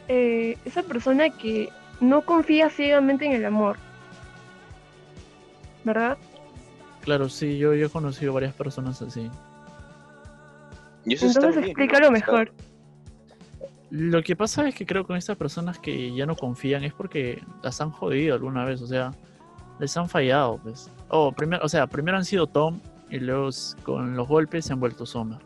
eh, 0.08 0.58
esa 0.64 0.82
persona 0.82 1.30
que 1.30 1.68
no 2.00 2.22
confía 2.22 2.70
ciegamente 2.70 3.26
en 3.26 3.32
el 3.32 3.44
amor. 3.44 3.76
¿Verdad? 5.84 6.16
claro, 7.02 7.28
sí, 7.28 7.58
yo, 7.58 7.74
yo 7.74 7.86
he 7.86 7.90
conocido 7.90 8.32
varias 8.32 8.54
personas 8.54 9.02
así. 9.02 9.30
Y 11.04 11.14
eso 11.14 11.26
Entonces 11.26 11.64
explícalo 11.64 12.10
¿no? 12.10 12.16
Está- 12.16 12.32
mejor. 12.32 12.52
Lo 13.96 14.24
que 14.24 14.34
pasa 14.34 14.66
es 14.66 14.74
que 14.74 14.84
creo 14.84 15.04
que 15.04 15.06
con 15.06 15.16
estas 15.16 15.36
personas 15.36 15.78
que 15.78 16.12
ya 16.12 16.26
no 16.26 16.34
confían 16.34 16.82
es 16.82 16.92
porque 16.92 17.40
las 17.62 17.80
han 17.80 17.92
jodido 17.92 18.34
alguna 18.34 18.64
vez, 18.64 18.82
o 18.82 18.88
sea, 18.88 19.12
les 19.78 19.96
han 19.96 20.08
fallado, 20.08 20.58
pues. 20.58 20.90
O, 21.10 21.30
primero, 21.30 21.64
o 21.64 21.68
sea, 21.68 21.86
primero 21.86 22.16
han 22.16 22.24
sido 22.24 22.48
Tom 22.48 22.80
y 23.08 23.20
luego 23.20 23.50
con 23.84 24.16
los 24.16 24.26
golpes 24.26 24.64
se 24.64 24.72
han 24.72 24.80
vuelto 24.80 25.06
Summer. 25.06 25.38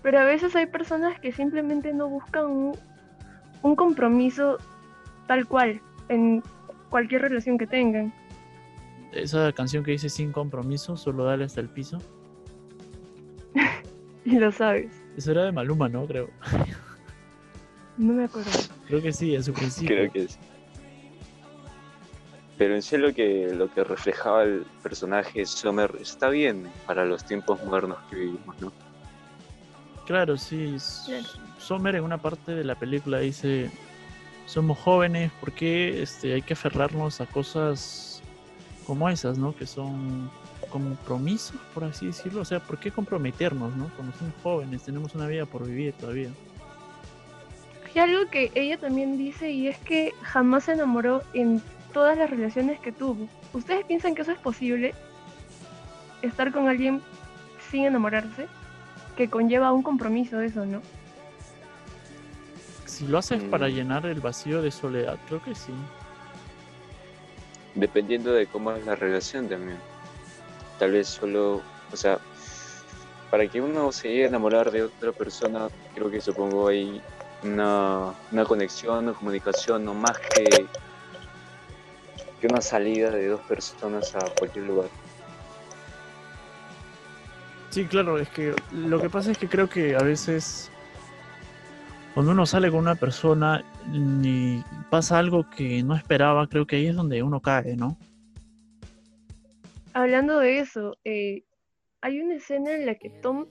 Pero 0.00 0.20
a 0.20 0.24
veces 0.24 0.54
hay 0.54 0.66
personas 0.66 1.18
que 1.18 1.32
simplemente 1.32 1.92
no 1.92 2.08
buscan 2.08 2.46
un, 2.46 2.78
un 3.62 3.74
compromiso 3.74 4.58
tal 5.26 5.44
cual 5.48 5.80
en 6.10 6.40
cualquier 6.88 7.22
relación 7.22 7.58
que 7.58 7.66
tengan. 7.66 8.14
Esa 9.10 9.50
canción 9.50 9.82
que 9.82 9.90
dice 9.90 10.08
sin 10.08 10.30
compromiso, 10.30 10.96
solo 10.96 11.24
dale 11.24 11.46
hasta 11.46 11.60
el 11.60 11.68
piso. 11.68 11.98
Y 14.24 14.38
lo 14.38 14.50
sabes. 14.52 15.02
Eso 15.18 15.32
era 15.32 15.44
de 15.44 15.52
Maluma, 15.52 15.88
¿no? 15.88 16.06
Creo. 16.06 16.30
No 17.96 18.12
me 18.12 18.24
acuerdo. 18.24 18.50
Creo 18.86 19.02
que 19.02 19.12
sí, 19.12 19.34
en 19.34 19.44
su 19.44 19.52
principio. 19.52 19.96
Creo 19.96 20.12
que 20.12 20.28
sí. 20.28 20.36
Pero 22.56 22.74
en 22.74 22.82
sí 22.82 22.96
lo 22.96 23.12
que, 23.12 23.52
lo 23.52 23.72
que 23.72 23.82
reflejaba 23.82 24.44
el 24.44 24.64
personaje 24.82 25.40
de 25.40 25.46
Summer 25.46 25.96
está 26.00 26.28
bien 26.28 26.70
para 26.86 27.04
los 27.04 27.24
tiempos 27.24 27.62
modernos 27.64 27.98
que 28.08 28.16
vivimos, 28.16 28.60
¿no? 28.60 28.72
Claro, 30.06 30.36
sí. 30.36 30.76
Claro. 31.06 31.26
Sommer 31.58 31.96
en 31.96 32.04
una 32.04 32.18
parte 32.18 32.52
de 32.54 32.62
la 32.62 32.74
película 32.74 33.18
dice, 33.18 33.70
somos 34.46 34.78
jóvenes, 34.78 35.32
¿por 35.40 35.52
qué 35.52 36.02
este, 36.02 36.34
hay 36.34 36.42
que 36.42 36.52
aferrarnos 36.52 37.20
a 37.20 37.26
cosas 37.26 38.22
como 38.86 39.08
esas, 39.08 39.38
¿no? 39.38 39.56
Que 39.56 39.66
son 39.66 40.30
compromisos, 40.70 41.56
por 41.72 41.84
así 41.84 42.06
decirlo. 42.06 42.42
O 42.42 42.44
sea, 42.44 42.60
¿por 42.60 42.78
qué 42.78 42.90
comprometernos, 42.90 43.74
¿no? 43.76 43.90
Cuando 43.96 44.16
somos 44.16 44.34
jóvenes, 44.42 44.82
tenemos 44.82 45.14
una 45.14 45.26
vida 45.26 45.46
por 45.46 45.66
vivir 45.66 45.94
todavía. 45.94 46.30
Hay 47.94 48.00
algo 48.00 48.28
que 48.28 48.50
ella 48.54 48.76
también 48.76 49.16
dice 49.16 49.50
y 49.50 49.68
es 49.68 49.78
que 49.78 50.12
jamás 50.22 50.64
se 50.64 50.72
enamoró 50.72 51.22
en 51.32 51.62
todas 51.92 52.18
las 52.18 52.28
relaciones 52.28 52.80
que 52.80 52.90
tuvo. 52.90 53.28
¿Ustedes 53.52 53.86
piensan 53.86 54.14
que 54.16 54.22
eso 54.22 54.32
es 54.32 54.38
posible? 54.38 54.94
Estar 56.22 56.50
con 56.52 56.68
alguien 56.68 57.00
sin 57.70 57.84
enamorarse, 57.84 58.48
que 59.16 59.30
conlleva 59.30 59.72
un 59.72 59.82
compromiso 59.82 60.40
eso, 60.40 60.66
¿no? 60.66 60.82
Si 62.84 63.06
lo 63.06 63.18
haces 63.18 63.42
para 63.44 63.68
Mm. 63.68 63.70
llenar 63.72 64.06
el 64.06 64.20
vacío 64.20 64.60
de 64.60 64.72
soledad, 64.72 65.16
creo 65.28 65.40
que 65.42 65.54
sí. 65.54 65.72
Dependiendo 67.76 68.32
de 68.32 68.46
cómo 68.46 68.72
es 68.72 68.84
la 68.84 68.96
relación 68.96 69.48
también. 69.48 69.78
Tal 70.78 70.92
vez 70.92 71.08
solo, 71.08 71.62
o 71.92 71.96
sea, 71.96 72.18
para 73.30 73.46
que 73.46 73.60
uno 73.60 73.90
se 73.92 74.08
llegue 74.08 74.24
a 74.24 74.28
enamorar 74.28 74.70
de 74.70 74.82
otra 74.82 75.12
persona, 75.12 75.68
creo 75.94 76.10
que 76.10 76.20
supongo 76.20 76.68
hay 76.68 77.00
una, 77.44 78.14
una 78.32 78.44
conexión, 78.44 79.04
una 79.04 79.12
comunicación, 79.12 79.84
no 79.84 79.94
más 79.94 80.18
que, 80.18 80.66
que 82.40 82.46
una 82.46 82.60
salida 82.60 83.10
de 83.10 83.28
dos 83.28 83.40
personas 83.42 84.14
a 84.14 84.20
cualquier 84.38 84.66
lugar. 84.66 84.88
Sí, 87.70 87.84
claro, 87.86 88.18
es 88.18 88.28
que 88.28 88.54
lo 88.72 89.00
que 89.00 89.10
pasa 89.10 89.32
es 89.32 89.38
que 89.38 89.48
creo 89.48 89.68
que 89.68 89.96
a 89.96 90.02
veces 90.02 90.70
cuando 92.14 92.30
uno 92.30 92.46
sale 92.46 92.70
con 92.70 92.78
una 92.78 92.94
persona 92.94 93.64
y 93.92 94.62
pasa 94.88 95.18
algo 95.18 95.50
que 95.50 95.82
no 95.82 95.96
esperaba, 95.96 96.46
creo 96.46 96.64
que 96.64 96.76
ahí 96.76 96.86
es 96.86 96.94
donde 96.94 97.24
uno 97.24 97.40
cae, 97.40 97.76
¿no? 97.76 97.98
Hablando 99.92 100.38
de 100.38 100.60
eso, 100.60 100.96
eh, 101.04 101.42
hay 102.00 102.20
una 102.20 102.36
escena 102.36 102.70
en 102.70 102.86
la 102.86 102.94
que 102.94 103.10
Tom, 103.10 103.46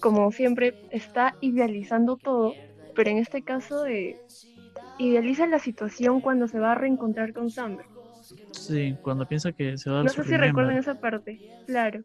como 0.00 0.32
siempre, 0.32 0.74
está 0.90 1.36
idealizando 1.40 2.16
todo, 2.16 2.54
pero 3.00 3.12
en 3.12 3.16
este 3.16 3.40
caso 3.40 3.86
eh, 3.86 4.14
idealiza 4.98 5.46
la 5.46 5.58
situación 5.58 6.20
cuando 6.20 6.46
se 6.48 6.60
va 6.60 6.72
a 6.72 6.74
reencontrar 6.74 7.32
con 7.32 7.48
Summer. 7.48 7.86
Sí, 8.52 8.94
cuando 9.00 9.24
piensa 9.24 9.52
que 9.52 9.78
se 9.78 9.88
va 9.88 10.00
a 10.00 10.02
No 10.02 10.10
sé 10.10 10.22
si 10.22 10.36
recuerdan 10.36 10.76
esa 10.76 10.96
parte, 10.96 11.40
claro. 11.66 12.02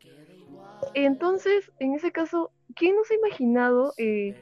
Entonces, 0.93 1.69
en 1.79 1.95
ese 1.95 2.13
caso, 2.13 2.49
¿quién 2.77 2.95
no 2.95 3.03
se 3.03 3.15
ha 3.15 3.17
imaginado 3.17 3.93
eh, 3.97 4.35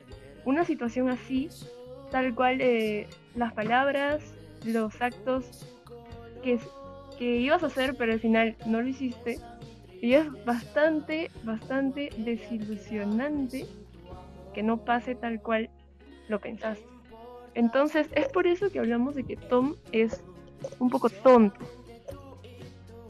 una 0.46 0.64
situación 0.64 1.10
así, 1.10 1.50
tal 2.12 2.36
cual 2.36 2.62
eh, 2.62 3.08
las 3.34 3.52
palabras, 3.54 4.24
los 4.64 5.02
actos 5.02 5.66
que, 6.44 6.60
que 7.18 7.38
ibas 7.38 7.64
a 7.64 7.66
hacer, 7.66 7.96
pero 7.98 8.14
al 8.14 8.20
final 8.20 8.56
no 8.68 8.80
lo 8.80 8.88
hiciste? 8.90 9.40
Y 10.04 10.14
es 10.14 10.28
bastante, 10.46 11.32
bastante 11.44 12.12
desilusionante 12.20 13.66
que 14.54 14.62
no 14.62 14.78
pase 14.86 15.16
tal 15.16 15.42
cual 15.42 15.72
lo 16.34 16.40
pensaste. 16.40 16.86
Entonces, 17.54 18.08
es 18.16 18.28
por 18.30 18.48
eso 18.48 18.72
que 18.72 18.80
hablamos 18.80 19.16
de 19.16 19.24
que 19.24 19.38
Tom 19.38 19.76
es 19.92 20.24
un 20.80 20.90
poco 20.90 21.10
tonto 21.10 21.60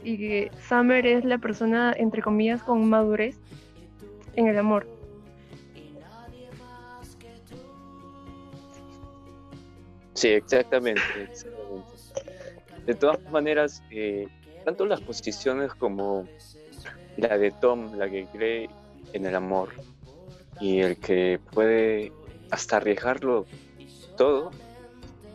y 0.02 0.18
que 0.18 0.50
Summer 0.68 1.06
es 1.06 1.24
la 1.24 1.38
persona, 1.38 1.94
entre 1.96 2.20
comillas, 2.20 2.62
con 2.62 2.86
madurez 2.88 3.36
en 4.36 4.48
el 4.48 4.58
amor. 4.58 4.86
Sí, 10.12 10.28
exactamente. 10.28 11.00
De 12.86 12.94
todas 12.94 13.18
maneras, 13.30 13.82
eh, 13.90 14.28
tanto 14.66 14.84
las 14.84 15.00
posiciones 15.00 15.72
como 15.72 16.28
la 17.16 17.38
de 17.38 17.50
Tom, 17.50 17.96
la 17.96 18.10
que 18.10 18.26
cree 18.26 18.68
en 19.14 19.24
el 19.24 19.34
amor, 19.34 19.70
y 20.60 20.80
el 20.80 20.98
que 20.98 21.40
puede 21.52 22.12
hasta 22.54 22.76
arriesgarlo 22.76 23.46
todo, 24.16 24.50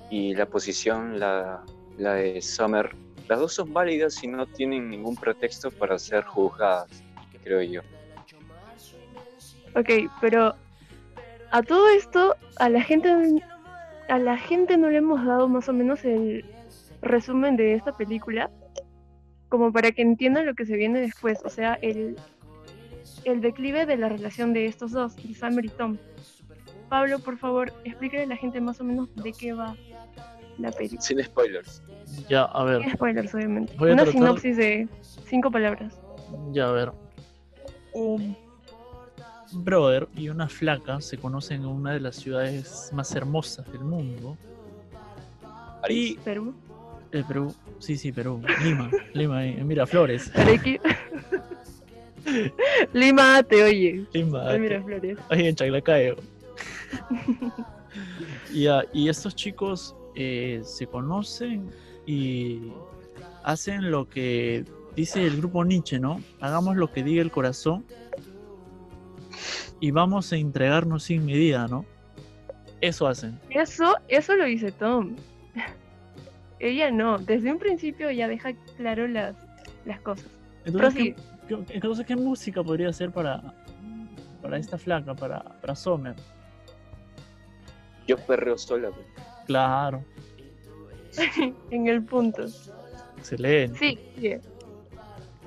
y 0.09 0.33
la 0.35 0.45
posición, 0.45 1.19
la, 1.19 1.63
la 1.97 2.13
de 2.13 2.41
Summer, 2.41 2.95
las 3.27 3.39
dos 3.39 3.53
son 3.53 3.73
válidas 3.73 4.23
y 4.23 4.27
no 4.27 4.47
tienen 4.47 4.89
ningún 4.89 5.15
pretexto 5.15 5.69
para 5.69 5.99
ser 5.99 6.23
juzgadas, 6.23 7.03
creo 7.43 7.61
yo. 7.61 7.81
Ok, 9.75 10.09
pero 10.21 10.55
a 11.51 11.61
todo 11.61 11.89
esto, 11.89 12.35
a 12.57 12.69
la 12.69 12.81
gente, 12.81 13.13
a 14.07 14.17
la 14.17 14.37
gente 14.37 14.77
no 14.77 14.89
le 14.89 14.97
hemos 14.97 15.23
dado 15.25 15.47
más 15.47 15.67
o 15.69 15.73
menos 15.73 16.03
el 16.05 16.45
resumen 17.01 17.57
de 17.57 17.75
esta 17.75 17.91
película, 17.95 18.49
como 19.49 19.71
para 19.71 19.91
que 19.91 20.01
entiendan 20.01 20.45
lo 20.45 20.55
que 20.55 20.65
se 20.65 20.75
viene 20.75 21.01
después, 21.01 21.39
o 21.43 21.49
sea, 21.49 21.73
el, 21.81 22.15
el 23.25 23.41
declive 23.41 23.85
de 23.85 23.97
la 23.97 24.09
relación 24.09 24.53
de 24.53 24.65
estos 24.65 24.91
dos, 24.91 25.15
de 25.17 25.35
Summer 25.35 25.65
y 25.65 25.69
Tom. 25.69 25.97
Pablo, 26.89 27.19
por 27.19 27.37
favor, 27.37 27.71
explícale 27.83 28.23
a 28.23 28.27
la 28.27 28.35
gente 28.35 28.59
más 28.61 28.79
o 28.81 28.83
menos 28.83 29.07
de 29.15 29.31
qué 29.33 29.53
va 29.53 29.75
la 30.57 30.71
película. 30.71 31.01
Sin 31.01 31.23
spoilers. 31.23 31.81
Ya, 32.27 32.43
a 32.43 32.63
ver, 32.63 32.81
Sin 32.83 32.93
spoilers, 32.93 33.33
obviamente. 33.35 33.73
Voy 33.77 33.91
a 33.91 33.93
Una 33.93 34.03
tratar- 34.03 34.19
sinopsis 34.19 34.57
de 34.57 34.87
cinco 35.25 35.51
palabras. 35.51 35.99
ya, 36.51 36.67
a 36.67 36.71
ver. 36.71 36.91
Un 37.93 38.35
brother 39.51 40.07
y 40.15 40.29
una 40.29 40.47
flaca 40.49 41.01
se 41.01 41.17
conocen 41.17 41.61
en 41.61 41.67
una 41.67 41.93
de 41.93 41.99
las 41.99 42.15
ciudades 42.15 42.91
más 42.93 43.15
hermosas 43.15 43.71
del 43.71 43.81
mundo. 43.81 44.37
Y 45.87 46.17
Perú. 46.17 46.53
eh, 47.11 47.23
Perú, 47.27 47.55
sí, 47.79 47.97
sí, 47.97 48.11
Perú, 48.11 48.41
Lima, 48.63 48.91
Lima, 49.13 49.45
eh, 49.45 49.63
Miraflores, 49.63 50.31
Arequi- 50.35 50.79
Lima 52.93 53.41
te 53.43 53.63
oye. 53.63 54.05
Lima, 54.13 54.49
Ay, 54.49 54.59
mira, 54.59 54.83
Flores. 54.83 55.17
ahí 55.29 55.47
en 55.47 55.55
Chaclacayo. 55.55 56.15
y, 58.53 58.67
y 58.93 59.09
estos 59.09 59.35
chicos 59.35 59.95
eh, 60.15 60.61
se 60.63 60.87
conocen 60.87 61.69
y 62.05 62.71
hacen 63.43 63.91
lo 63.91 64.09
que 64.09 64.65
dice 64.95 65.25
el 65.25 65.37
grupo 65.37 65.63
Nietzsche, 65.63 65.99
¿no? 65.99 66.21
Hagamos 66.41 66.75
lo 66.75 66.91
que 66.91 67.03
diga 67.03 67.21
el 67.21 67.31
corazón 67.31 67.85
y 69.79 69.91
vamos 69.91 70.31
a 70.33 70.37
entregarnos 70.37 71.03
sin 71.03 71.25
medida, 71.25 71.67
¿no? 71.67 71.85
Eso 72.81 73.07
hacen. 73.07 73.39
Eso, 73.49 73.95
eso 74.07 74.35
lo 74.35 74.45
dice 74.45 74.71
Tom. 74.71 75.15
ella 76.59 76.91
no. 76.91 77.17
Desde 77.17 77.51
un 77.51 77.59
principio 77.59 78.11
ya 78.11 78.27
deja 78.27 78.53
claro 78.77 79.07
las, 79.07 79.35
las 79.85 79.99
cosas. 80.01 80.25
Entonces, 80.65 80.93
Prosigue. 80.93 81.15
¿qué, 81.47 81.57
qué- 81.65 81.73
entonces, 81.75 82.05
¿qué 82.05 82.15
música 82.15 82.63
podría 82.63 82.91
ser 82.93 83.11
para, 83.11 83.53
para 84.41 84.57
esta 84.57 84.77
flaca, 84.77 85.13
para, 85.15 85.41
para 85.61 85.75
Sommer? 85.75 86.15
Yo 88.09 88.17
perreo 88.17 88.57
sola, 88.57 88.89
güey. 88.89 89.05
Claro, 89.45 90.03
en 91.69 91.87
el 91.87 92.03
punto. 92.03 92.43
excelente. 93.17 93.77
Sí, 93.77 93.99
sí. 94.19 94.33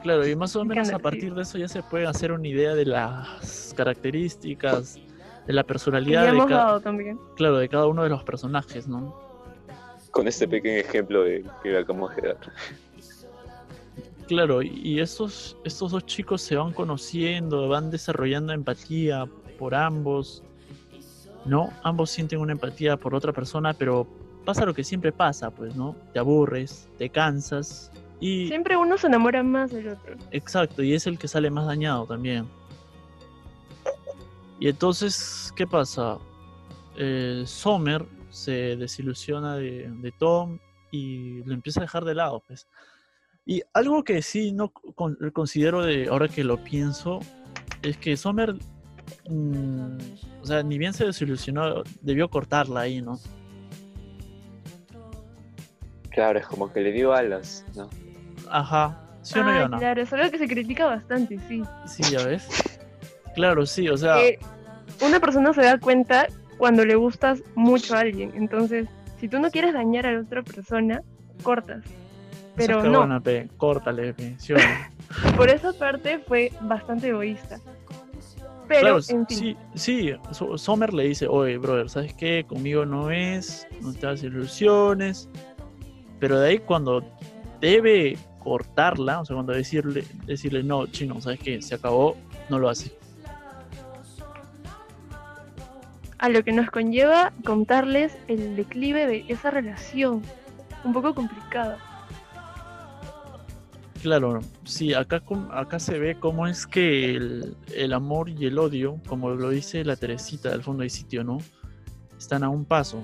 Claro, 0.03 0.27
y 0.27 0.35
más 0.37 0.55
o 0.57 0.65
Me 0.65 0.75
menos 0.77 0.91
a 0.93 0.99
partir 1.01 1.35
de 1.35 1.43
eso 1.43 1.59
ya 1.59 1.67
se 1.69 1.83
puede 1.83 2.07
hacer 2.07 2.31
una 2.33 2.47
idea 2.47 2.75
de 2.75 2.85
las 2.87 3.73
características, 3.77 4.99
de 5.47 5.53
la 5.53 5.65
personalidad 5.65 6.23
de, 6.23 6.29
hemos 6.31 6.47
ca- 6.47 6.55
dado 6.57 6.81
también. 6.81 7.19
claro, 7.37 7.59
de 7.59 7.69
cada 7.69 7.87
uno 7.87 8.03
de 8.05 8.09
los 8.11 8.23
personajes, 8.25 8.87
¿no? 8.87 9.13
Con 10.13 10.29
este 10.29 10.47
pequeño 10.47 10.77
ejemplo 10.79 11.25
de 11.25 11.45
que 11.63 11.77
acabamos 11.77 12.15
de 12.17 12.23
dar. 12.29 12.37
Claro, 14.29 14.63
y 14.63 15.01
estos, 15.01 15.57
estos 15.65 15.91
dos 15.93 16.07
chicos 16.07 16.43
se 16.43 16.57
van 16.57 16.73
conociendo, 16.73 17.69
van 17.69 17.91
desarrollando 17.91 18.53
empatía 18.53 19.27
por 19.59 19.75
ambos, 19.75 20.43
¿no? 21.45 21.71
Ambos 21.83 22.11
sienten 22.11 22.41
una 22.41 22.53
empatía 22.53 22.97
por 22.97 23.15
otra 23.15 23.33
persona, 23.33 23.75
pero 23.75 24.07
pasa 24.45 24.65
lo 24.67 24.75
que 24.75 24.85
siempre 24.85 25.13
pasa, 25.13 25.51
pues, 25.51 25.75
¿no? 25.77 25.97
Te 26.13 26.19
aburres, 26.19 26.89
te 26.99 27.09
cansas 27.09 27.91
y... 28.21 28.49
Siempre 28.49 28.77
uno 28.77 28.97
se 28.99 29.07
enamora 29.07 29.43
más 29.43 29.71
del 29.73 29.89
otro. 29.89 30.17
Exacto, 30.31 30.83
y 30.83 30.95
es 30.95 31.07
el 31.07 31.19
que 31.19 31.29
sale 31.29 31.51
más 31.51 31.67
dañado 31.67 32.07
también. 32.07 32.47
Y 34.61 34.69
entonces, 34.69 35.53
¿qué 35.57 35.67
pasa? 35.67 36.19
Eh, 36.97 37.43
Sommer 37.47 38.05
se 38.31 38.77
desilusiona 38.77 39.57
de, 39.57 39.91
de 39.91 40.13
Tom 40.13 40.59
y 40.91 41.43
lo 41.45 41.55
empieza 41.55 41.81
a 41.81 41.83
dejar 41.83 42.05
de 42.05 42.15
lado, 42.15 42.43
pues. 42.47 42.69
Y 43.45 43.63
algo 43.73 44.05
que 44.05 44.23
sí 44.23 44.53
no 44.53 44.69
con- 44.69 45.17
considero 45.33 45.83
de 45.83 46.07
ahora 46.09 46.29
que 46.29 46.45
lo 46.45 46.63
pienso 46.63 47.19
es 47.83 47.97
que 47.97 48.17
Sommer, 48.17 48.55
mm, 49.29 49.97
o 50.43 50.47
sea, 50.47 50.63
ni 50.63 50.79
bien 50.79 50.93
se 50.93 51.05
desilusionó, 51.05 51.83
debió 52.01 52.29
cortarla 52.29 52.81
ahí, 52.81 53.01
¿no? 53.01 53.19
Claro, 56.11 56.39
es 56.39 56.47
como 56.47 56.73
que 56.73 56.81
le 56.81 56.93
dio 56.93 57.13
alas, 57.13 57.65
¿no? 57.75 57.89
Ajá. 58.51 58.99
¿Sí 59.23 59.39
o 59.39 59.45
no, 59.45 59.51
Ah, 59.51 59.59
Ivana? 59.59 59.79
claro, 59.79 60.03
es 60.03 60.13
algo 60.13 60.31
que 60.31 60.39
se 60.39 60.49
critica 60.49 60.87
bastante, 60.87 61.39
sí. 61.49 61.63
Sí, 61.87 62.03
ya 62.11 62.25
ves. 62.27 62.47
Claro, 63.35 63.65
sí, 63.65 63.89
o 63.89 63.97
sea. 63.97 64.17
Que 64.17 64.39
una 65.01 65.21
persona 65.21 65.55
se 65.55 65.63
da 65.63 65.79
cuenta 65.79 66.27
cuando 66.59 66.85
le 66.85 66.97
gustas 66.97 67.43
mucho 67.55 67.95
a 67.95 68.01
alguien. 68.01 68.33
Entonces, 68.35 68.89
si 69.19 69.29
tú 69.29 69.39
no 69.39 69.51
quieres 69.51 69.73
dañar 69.73 70.07
a 70.07 70.13
la 70.13 70.21
otra 70.21 70.43
persona, 70.43 71.03
cortas. 71.43 71.85
Pero 72.57 72.83
no, 72.83 73.23
pe, 73.23 73.49
córtale, 73.57 74.13
pe, 74.13 74.35
¿sí 74.39 74.53
o 74.53 74.57
no? 74.57 74.63
por 75.37 75.49
esa 75.49 75.73
parte 75.73 76.19
fue 76.19 76.53
bastante 76.61 77.09
egoísta. 77.09 77.59
Pero, 78.81 78.99
Claro, 78.99 79.21
en 79.21 79.27
fin, 79.27 79.39
sí, 79.39 79.57
sí, 79.75 80.13
So- 80.31 80.57
Sommer 80.59 80.93
le 80.93 81.05
dice, 81.05 81.27
oye, 81.29 81.59
brother, 81.59 81.89
¿sabes 81.91 82.15
qué? 82.15 82.45
Conmigo 82.47 82.85
no 82.87 83.11
es, 83.11 83.67
no 83.81 83.93
te 83.93 84.07
hagas 84.07 84.23
ilusiones. 84.23 85.29
Pero 86.19 86.39
de 86.39 86.49
ahí 86.51 86.59
cuando 86.59 87.05
debe 87.61 88.17
cortarla, 88.39 89.21
o 89.21 89.25
sea, 89.25 89.35
cuando 89.35 89.53
decirle, 89.53 90.05
decirle, 90.25 90.63
no, 90.63 90.87
chino, 90.87 91.21
¿sabes 91.21 91.41
qué? 91.41 91.61
Se 91.63 91.75
acabó, 91.75 92.17
no 92.49 92.59
lo 92.59 92.69
hace. 92.69 92.93
a 96.19 96.29
lo 96.29 96.45
que 96.45 96.53
nos 96.53 96.71
conlleva 96.71 97.33
contarles 97.45 98.17
el 98.29 98.55
declive 98.55 99.09
de 99.09 99.25
esa 99.27 99.51
relación. 99.51 100.23
Un 100.85 100.93
poco 100.93 101.17
complicada. 101.17 101.79
Claro, 104.03 104.41
sí, 104.65 104.93
acá, 104.95 105.23
acá 105.53 105.79
se 105.79 105.97
ve 105.97 106.17
cómo 106.19 106.49
es 106.49 106.67
que 106.67 107.15
el, 107.15 107.57
el 107.73 107.93
amor 107.93 108.29
y 108.29 108.47
el 108.47 108.59
odio, 108.59 109.01
como 109.07 109.31
lo 109.31 109.51
dice 109.51 109.85
la 109.85 109.95
Teresita 109.95 110.51
del 110.51 110.65
fondo 110.65 110.81
del 110.81 110.91
sitio, 110.91 111.23
¿no? 111.23 111.39
Están 112.19 112.43
a 112.43 112.49
un 112.49 112.65
paso. 112.65 113.01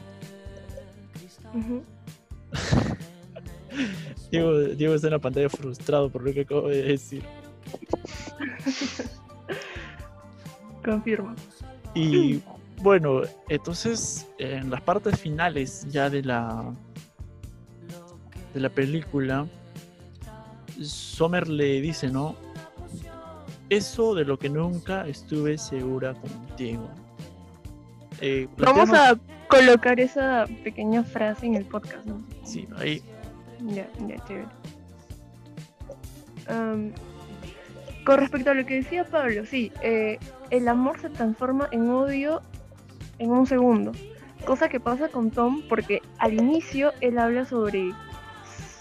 Diego, 4.32 4.58
Diego 4.60 4.94
está 4.94 5.06
en 5.06 5.12
la 5.12 5.20
pantalla 5.20 5.48
frustrado 5.48 6.10
por 6.10 6.24
lo 6.24 6.32
que 6.32 6.40
acabo 6.40 6.68
de 6.68 6.82
decir. 6.82 7.22
Confirmo. 10.84 11.36
Y 11.94 12.42
bueno, 12.82 13.22
entonces 13.48 14.26
en 14.38 14.68
las 14.68 14.80
partes 14.80 15.20
finales 15.20 15.86
ya 15.90 16.10
de 16.10 16.24
la 16.24 16.72
de 18.52 18.60
la 18.60 18.68
película, 18.68 19.46
Sommer 20.82 21.48
le 21.48 21.80
dice, 21.80 22.08
¿no? 22.08 22.36
Eso 23.68 24.14
de 24.14 24.24
lo 24.24 24.38
que 24.38 24.48
nunca 24.48 25.06
estuve 25.06 25.58
segura 25.58 26.14
contigo. 26.14 26.88
Eh, 28.20 28.48
Vamos 28.58 28.90
a 28.92 29.18
colocar 29.48 30.00
esa 30.00 30.46
pequeña 30.64 31.02
frase 31.02 31.46
en 31.46 31.54
el 31.54 31.64
podcast, 31.64 32.04
¿no? 32.06 32.22
Sí, 32.44 32.66
ahí. 32.76 33.02
Ya, 33.66 33.88
ya, 34.06 34.24
chévere. 34.26 34.48
Am, 36.48 36.92
con 38.04 38.20
respecto 38.20 38.50
a 38.50 38.54
lo 38.54 38.64
que 38.64 38.76
decía 38.76 39.04
Pablo, 39.04 39.44
sí, 39.44 39.70
eh, 39.82 40.18
el 40.50 40.66
amor 40.68 40.98
se 41.00 41.10
transforma 41.10 41.68
en 41.72 41.90
odio 41.90 42.40
en 43.18 43.30
un 43.30 43.46
segundo. 43.46 43.92
Cosa 44.46 44.68
que 44.68 44.80
pasa 44.80 45.08
con 45.08 45.30
Tom 45.30 45.62
porque 45.68 46.00
al 46.18 46.34
inicio 46.34 46.92
él 47.00 47.18
habla 47.18 47.44
sobre, 47.44 47.92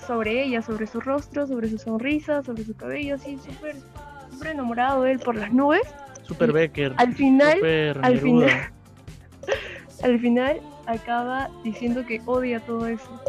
sobre 0.08 0.44
ella, 0.44 0.62
sobre 0.62 0.88
su 0.88 1.00
rostro, 1.02 1.46
sobre 1.46 1.70
su 1.70 1.78
sonrisa, 1.78 2.42
sobre 2.44 2.64
su 2.64 2.76
cabello, 2.76 3.16
así 3.16 3.38
súper 3.38 3.76
súper 4.32 4.48
enamorado 4.50 5.04
de 5.04 5.12
él 5.12 5.20
por 5.20 5.36
las 5.36 5.52
nubes. 5.52 5.82
Super 6.24 6.50
Y 6.50 6.54
Becker. 6.54 6.94
Al 6.98 7.14
final, 7.14 7.56
super 7.56 8.00
al 8.04 8.14
Neruda. 8.16 8.22
final, 8.48 8.60
al 10.04 10.20
final 10.20 10.62
acaba 10.86 11.50
diciendo 11.64 12.06
que 12.06 12.22
odia 12.26 12.60
todo 12.66 12.88
eso. 12.88 13.22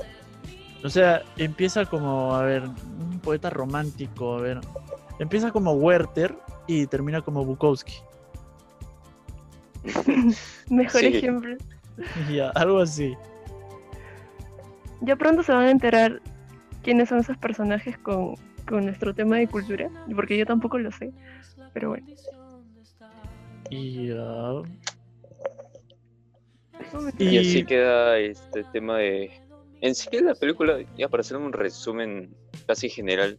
O 0.85 0.89
sea, 0.89 1.23
empieza 1.37 1.85
como, 1.87 2.35
a 2.35 2.43
ver, 2.43 2.63
un 2.63 3.19
poeta 3.21 3.51
romántico, 3.51 4.35
a 4.37 4.41
ver. 4.41 4.61
Empieza 5.19 5.51
como 5.51 5.73
Werther 5.73 6.39
y 6.69 6.87
termina 6.87 7.21
como 7.23 7.45
Bukowski. 7.45 7.95
Mejor 10.71 11.01
Sí. 11.01 11.07
ejemplo. 11.07 11.57
Ya, 12.31 12.51
algo 12.51 12.79
así. 12.79 13.17
Ya 15.01 15.17
pronto 15.17 15.43
se 15.43 15.53
van 15.53 15.65
a 15.67 15.71
enterar 15.73 16.23
quiénes 16.89 17.11
son 17.11 17.19
esos 17.19 17.37
personajes 17.37 17.99
con, 17.99 18.35
con 18.67 18.87
nuestro 18.87 19.15
tema 19.15 19.37
de 19.37 19.47
cultura, 19.47 19.91
porque 20.17 20.39
yo 20.39 20.47
tampoco 20.47 20.79
lo 20.79 20.91
sé. 20.91 21.13
Pero 21.75 21.91
bueno. 21.91 22.07
Y 23.69 24.11
ah, 24.17 24.63
Y... 27.19 27.37
Así 27.37 27.63
queda 27.67 28.19
este 28.19 28.65
tema 28.73 28.97
de... 28.97 29.31
En 29.83 29.95
sí 29.95 30.09
la 30.19 30.35
película, 30.35 30.79
ya 30.97 31.11
para 31.11 31.21
hacer 31.21 31.37
un 31.37 31.53
resumen 31.53 32.35
casi 32.67 32.89
general, 32.89 33.39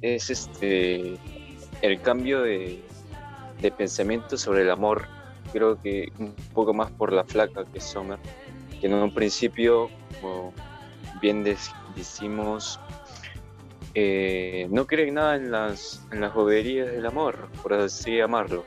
es 0.00 0.28
este 0.28 1.16
el 1.82 2.00
cambio 2.02 2.42
de, 2.42 2.82
de 3.60 3.70
pensamiento 3.70 4.36
sobre 4.36 4.62
el 4.62 4.72
amor. 4.72 5.06
Creo 5.52 5.80
que 5.80 6.10
un 6.18 6.34
poco 6.52 6.74
más 6.74 6.90
por 6.90 7.12
la 7.12 7.22
flaca 7.22 7.64
que 7.64 7.78
Summer, 7.80 8.18
que 8.80 8.88
en 8.88 8.94
un 8.94 9.14
principio, 9.14 9.88
como 10.20 10.52
bien 11.20 11.44
decimos, 11.94 12.78
eh, 13.94 14.66
no 14.70 14.86
cree 14.86 15.10
nada 15.10 15.36
en 15.36 15.50
las, 15.50 16.02
en 16.12 16.20
las 16.20 16.32
boberías 16.34 16.90
del 16.90 17.06
amor, 17.06 17.48
por 17.62 17.74
así 17.74 18.16
llamarlo. 18.16 18.64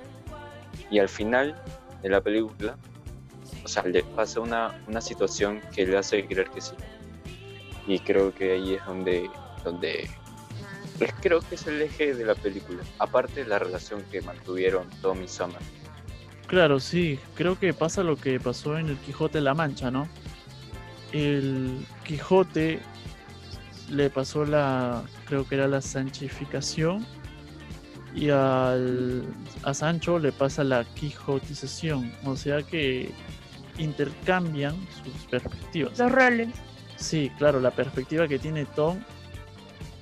Y 0.92 1.00
al 1.00 1.10
final 1.10 1.56
de 2.04 2.10
la 2.10 2.22
película, 2.22 2.78
o 3.64 3.68
sea, 3.68 3.84
le 3.84 4.04
pasa 4.04 4.40
una, 4.40 4.80
una 4.88 5.02
situación 5.02 5.62
que 5.74 5.86
le 5.86 5.98
hace 5.98 6.26
creer 6.26 6.50
que 6.50 6.62
sí. 6.62 6.76
Y 7.88 8.00
creo 8.00 8.34
que 8.34 8.54
ahí 8.54 8.74
es 8.76 8.86
donde, 8.86 9.30
donde 9.64 10.10
pues 10.98 11.14
creo 11.22 11.42
que 11.42 11.56
es 11.56 11.68
el 11.68 11.82
eje 11.82 12.14
de 12.14 12.26
la 12.26 12.36
película. 12.36 12.84
Aparte 13.00 13.44
de 13.44 13.50
la 13.50 13.60
relación 13.60 14.04
que 14.12 14.22
mantuvieron 14.22 14.90
Tom 15.02 15.24
y 15.24 15.28
Summer. 15.28 15.60
claro, 16.48 16.80
sí, 16.80 17.20
creo 17.36 17.58
que 17.58 17.74
pasa 17.74 18.04
lo 18.04 18.16
que 18.16 18.40
pasó 18.40 18.78
en 18.78 18.90
el 18.90 18.98
Quijote 18.98 19.40
de 19.40 19.44
la 19.44 19.54
Mancha, 19.54 19.92
¿no? 19.92 20.08
El 21.12 21.86
Quijote 22.04 22.80
le 23.90 24.10
pasó 24.10 24.46
la, 24.46 25.04
creo 25.26 25.48
que 25.48 25.56
era 25.56 25.68
la 25.68 25.82
sanchificación 25.82 27.06
y 28.14 28.30
al, 28.30 29.24
a 29.64 29.74
Sancho 29.74 30.20
le 30.20 30.32
pasa 30.32 30.64
la 30.64 30.84
quijotización, 30.84 32.12
o 32.24 32.36
sea 32.36 32.64
que 32.64 33.12
intercambian 33.78 34.76
sus 35.04 35.26
perspectivas. 35.26 36.00
Los 36.00 36.12
roles 36.12 36.50
Sí, 36.98 37.30
claro, 37.38 37.60
la 37.60 37.72
perspectiva 37.72 38.28
que 38.28 38.40
tiene 38.40 38.66
Tom 38.66 39.00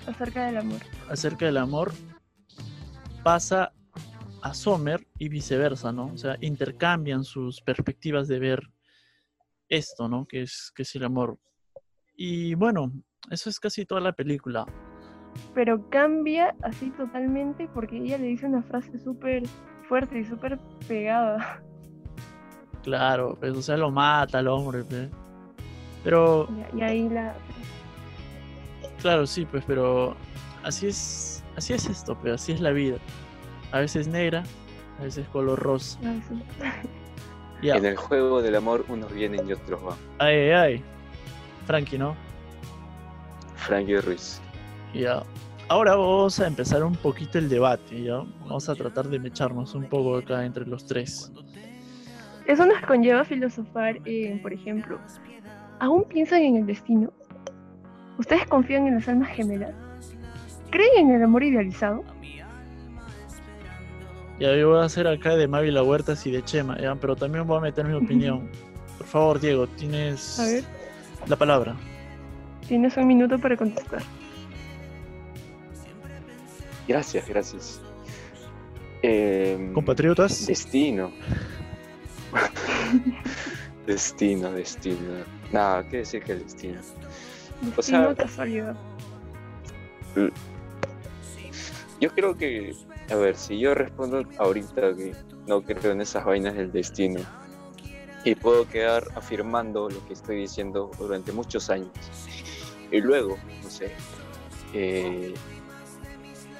acerca 0.05 0.45
del 0.45 0.57
amor. 0.57 0.79
acerca 1.09 1.45
del 1.45 1.57
amor 1.57 1.93
pasa 3.23 3.73
a 4.41 4.53
Sommer 4.53 5.07
y 5.17 5.29
viceversa, 5.29 5.91
¿no? 5.91 6.07
O 6.07 6.17
sea, 6.17 6.37
intercambian 6.41 7.23
sus 7.23 7.61
perspectivas 7.61 8.27
de 8.27 8.39
ver 8.39 8.69
esto, 9.69 10.07
¿no? 10.07 10.25
Que 10.27 10.43
es, 10.43 10.71
que 10.75 10.83
es 10.83 10.95
el 10.95 11.05
amor. 11.05 11.39
Y 12.15 12.53
bueno, 12.55 12.91
Eso 13.29 13.49
es 13.49 13.59
casi 13.59 13.85
toda 13.85 14.01
la 14.01 14.11
película. 14.11 14.65
Pero 15.55 15.89
cambia 15.89 16.55
así 16.61 16.91
totalmente 16.91 17.67
porque 17.73 17.97
ella 17.97 18.17
le 18.17 18.25
dice 18.27 18.45
una 18.45 18.61
frase 18.61 18.99
súper 18.99 19.43
fuerte 19.87 20.19
y 20.19 20.25
súper 20.25 20.59
pegada. 20.87 21.61
Claro, 22.83 23.37
pues, 23.39 23.53
o 23.55 23.61
sea, 23.61 23.77
lo 23.77 23.89
mata 23.91 24.39
al 24.39 24.47
hombre, 24.47 24.83
pues. 24.83 25.09
Pero, 26.03 26.47
Y 26.75 26.81
ahí 26.81 27.07
la... 27.09 27.33
claro, 29.01 29.25
sí, 29.25 29.45
pues, 29.45 29.63
pero 29.65 30.15
así 30.63 30.87
es, 30.87 31.43
así 31.55 31.73
es 31.73 31.85
esto, 31.87 32.17
pero 32.21 32.35
así 32.35 32.51
es 32.51 32.59
la 32.59 32.71
vida. 32.71 32.97
A 33.71 33.79
veces 33.79 34.07
negra, 34.07 34.43
a 34.99 35.03
veces 35.03 35.25
color 35.29 35.57
rosa. 35.59 35.97
ay, 36.05 36.21
sí. 36.27 37.69
En 37.69 37.85
el 37.85 37.95
juego 37.95 38.41
del 38.41 38.55
amor 38.55 38.83
unos 38.89 39.11
vienen 39.13 39.47
y 39.47 39.53
otros 39.53 39.81
van. 39.81 39.97
ay, 40.19 40.35
ay, 40.35 40.51
ay. 40.51 40.83
Frankie, 41.65 41.97
¿no? 41.97 42.15
Frankie 43.65 44.01
Ruiz. 44.01 44.41
Ya. 44.93 45.23
Ahora 45.69 45.95
vamos 45.95 46.39
a 46.39 46.47
empezar 46.47 46.83
un 46.83 46.95
poquito 46.95 47.37
el 47.37 47.49
debate, 47.49 48.03
¿ya? 48.03 48.17
Vamos 48.41 48.67
a 48.69 48.75
tratar 48.75 49.07
de 49.07 49.17
mecharnos 49.17 49.73
un 49.73 49.85
poco 49.85 50.17
acá 50.17 50.45
entre 50.45 50.65
los 50.65 50.85
tres. 50.85 51.31
Eso 52.45 52.65
nos 52.65 52.81
conlleva 52.81 53.23
filosofar 53.23 53.97
en, 54.05 54.41
por 54.41 54.51
ejemplo, 54.53 54.99
¿aún 55.79 56.03
piensan 56.03 56.41
en 56.41 56.57
el 56.57 56.65
destino? 56.65 57.11
¿Ustedes 58.17 58.45
confían 58.47 58.87
en 58.87 58.95
las 58.95 59.07
almas 59.07 59.29
gemelas? 59.29 59.73
¿Creen 60.69 61.09
en 61.09 61.11
el 61.11 61.23
amor 61.23 61.43
idealizado? 61.43 62.03
Ya 64.39 64.55
yo 64.55 64.71
voy 64.71 64.81
a 64.81 64.85
hacer 64.85 65.07
acá 65.07 65.35
de 65.37 65.47
Mávila 65.47 65.83
Huertas 65.83 66.25
y 66.27 66.31
de 66.31 66.43
Chema, 66.43 66.77
¿ya? 66.79 66.95
Pero 66.95 67.15
también 67.15 67.47
voy 67.47 67.57
a 67.57 67.61
meter 67.61 67.85
mi 67.85 67.93
opinión. 67.93 68.49
Por 68.97 69.07
favor, 69.07 69.39
Diego, 69.39 69.67
tienes 69.67 70.39
A 70.39 70.45
ver, 70.45 70.63
la 71.27 71.35
palabra. 71.37 71.75
Tienes 72.63 72.95
un 72.97 73.07
minuto 73.07 73.37
para 73.39 73.55
contestar. 73.57 74.01
Gracias, 76.87 77.27
gracias. 77.27 77.81
Em, 79.01 79.73
Compatriotas, 79.73 80.45
Destino. 80.47 81.11
destino, 83.87 84.51
destino. 84.51 85.23
Nada, 85.51 85.87
¿qué 85.87 85.97
decir 85.97 86.23
que 86.23 86.33
el 86.33 86.43
destino? 86.43 86.79
Destino 87.61 87.73
O 87.77 87.81
sea- 87.81 88.15
casualidad. 88.15 88.75
Yo 91.99 92.09
creo 92.09 92.35
que, 92.37 92.75
a 93.09 93.15
ver, 93.15 93.35
si 93.37 93.59
yo 93.59 93.73
respondo 93.73 94.23
ahorita 94.37 94.95
que 94.95 95.13
no 95.47 95.61
creo 95.61 95.91
en 95.91 96.01
esas 96.01 96.25
vainas 96.25 96.55
del 96.55 96.71
destino 96.71 97.21
y 98.25 98.35
puedo 98.35 98.67
quedar 98.67 99.03
afirmando 99.15 99.89
lo 99.89 100.05
que 100.05 100.13
estoy 100.13 100.37
diciendo 100.37 100.91
durante 100.99 101.31
muchos 101.31 101.69
años 101.69 101.89
y 102.91 103.01
luego, 103.01 103.37
no 103.63 103.69
sé, 103.69 103.91
eh, 104.73 105.33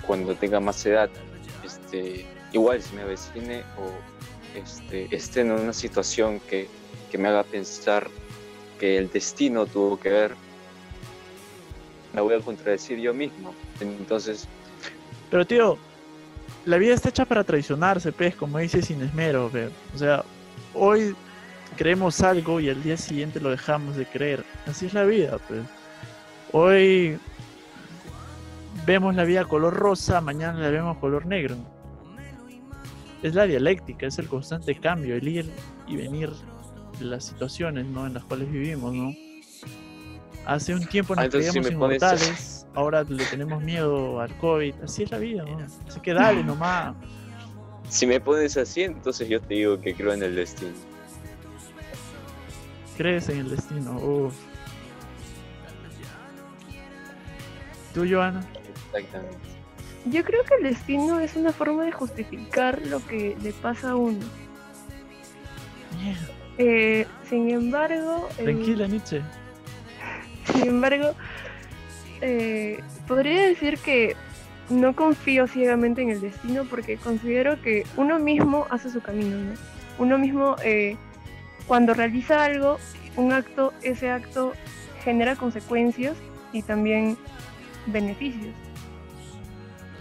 cuando 0.05 0.35
tenga 0.35 0.59
más 0.59 0.85
edad, 0.85 1.09
este, 1.63 2.25
igual 2.51 2.81
si 2.81 2.95
me 2.95 3.03
avecine 3.03 3.63
o 3.77 4.57
este, 4.57 5.13
esté 5.15 5.41
en 5.41 5.51
una 5.51 5.73
situación 5.73 6.39
que, 6.41 6.67
que 7.11 7.17
me 7.17 7.29
haga 7.29 7.43
pensar 7.43 8.09
que 8.79 8.97
el 8.97 9.11
destino 9.11 9.65
tuvo 9.65 9.99
que 9.99 10.09
ver, 10.09 10.35
me 12.13 12.21
voy 12.21 12.35
a 12.35 12.39
contradecir 12.39 12.99
yo 12.99 13.13
mismo. 13.13 13.53
Entonces, 13.79 14.47
Pero 15.31 15.45
tío, 15.45 15.77
la 16.65 16.77
vida 16.77 16.93
está 16.93 17.09
hecha 17.09 17.25
para 17.25 17.43
traicionarse, 17.43 18.11
pues, 18.11 18.35
como 18.35 18.59
dice 18.59 18.81
sin 18.81 19.01
esmero, 19.01 19.49
pe. 19.49 19.69
O 19.93 19.97
sea, 19.97 20.23
hoy 20.73 21.15
creemos 21.75 22.21
algo 22.21 22.59
y 22.59 22.69
al 22.69 22.81
día 22.83 22.97
siguiente 22.97 23.39
lo 23.39 23.49
dejamos 23.49 23.95
de 23.95 24.05
creer. 24.05 24.45
Así 24.67 24.85
es 24.85 24.93
la 24.93 25.03
vida, 25.03 25.39
pues. 25.47 25.61
Hoy 26.55 27.17
vemos 28.85 29.15
la 29.15 29.23
vida 29.23 29.43
color 29.45 29.73
rosa, 29.73 30.21
mañana 30.21 30.59
la 30.59 30.69
vemos 30.69 30.97
color 30.99 31.25
negro. 31.25 31.55
Es 33.23 33.33
la 33.33 33.47
dialéctica, 33.47 34.05
es 34.05 34.19
el 34.19 34.27
constante 34.27 34.75
cambio, 34.75 35.15
el 35.15 35.27
ir 35.27 35.51
y 35.87 35.95
venir 35.95 36.29
de 36.99 37.05
las 37.05 37.25
situaciones 37.25 37.87
¿no? 37.87 38.05
en 38.05 38.13
las 38.13 38.23
cuales 38.25 38.51
vivimos, 38.51 38.93
¿no? 38.93 39.15
Hace 40.45 40.75
un 40.75 40.85
tiempo 40.85 41.15
nos 41.15 41.25
Ah, 41.25 41.31
si 41.31 41.37
creíamos 41.37 41.71
inmortales, 41.71 42.67
ahora 42.75 43.03
le 43.03 43.25
tenemos 43.25 43.63
miedo 43.63 44.19
al 44.19 44.37
COVID, 44.37 44.75
así 44.83 45.03
es 45.03 45.11
la 45.11 45.17
vida, 45.17 45.43
¿no? 45.45 45.57
Así 45.87 45.99
que 46.01 46.13
dale 46.13 46.43
nomás. 46.43 46.95
Si 47.89 48.05
me 48.05 48.19
pones 48.19 48.57
así, 48.57 48.83
entonces 48.83 49.27
yo 49.27 49.41
te 49.41 49.55
digo 49.55 49.81
que 49.81 49.95
creo 49.95 50.13
en 50.13 50.21
el 50.21 50.35
destino. 50.35 50.73
Crees 52.95 53.27
en 53.29 53.39
el 53.39 53.49
destino, 53.49 53.97
uff. 53.97 54.52
¿Tú, 57.93 58.05
Joana? 58.09 58.43
Exactamente. 58.93 59.37
Yo 60.05 60.23
creo 60.23 60.43
que 60.43 60.55
el 60.55 60.63
destino 60.63 61.19
es 61.19 61.35
una 61.35 61.53
forma 61.53 61.85
de 61.85 61.91
justificar 61.91 62.81
lo 62.87 63.05
que 63.05 63.37
le 63.41 63.53
pasa 63.53 63.91
a 63.91 63.95
uno. 63.95 64.19
Mierda. 66.01 66.27
Eh, 66.57 67.07
sin 67.29 67.49
embargo, 67.49 68.27
eh, 68.37 68.43
Tranquila, 68.43 68.87
Nietzsche. 68.87 69.21
sin 70.53 70.67
embargo, 70.67 71.13
eh, 72.21 72.79
podría 73.07 73.43
decir 73.43 73.77
que 73.77 74.15
no 74.69 74.95
confío 74.95 75.47
ciegamente 75.47 76.01
en 76.01 76.09
el 76.09 76.21
destino 76.21 76.65
porque 76.65 76.97
considero 76.97 77.61
que 77.61 77.85
uno 77.97 78.19
mismo 78.19 78.65
hace 78.69 78.89
su 78.89 79.01
camino, 79.01 79.37
¿no? 79.37 79.53
Uno 79.99 80.17
mismo, 80.17 80.55
eh, 80.63 80.97
cuando 81.67 81.93
realiza 81.93 82.43
algo, 82.43 82.77
un 83.15 83.31
acto, 83.31 83.73
ese 83.83 84.09
acto 84.09 84.53
genera 85.03 85.35
consecuencias 85.35 86.17
y 86.51 86.61
también 86.61 87.17
beneficios. 87.87 88.53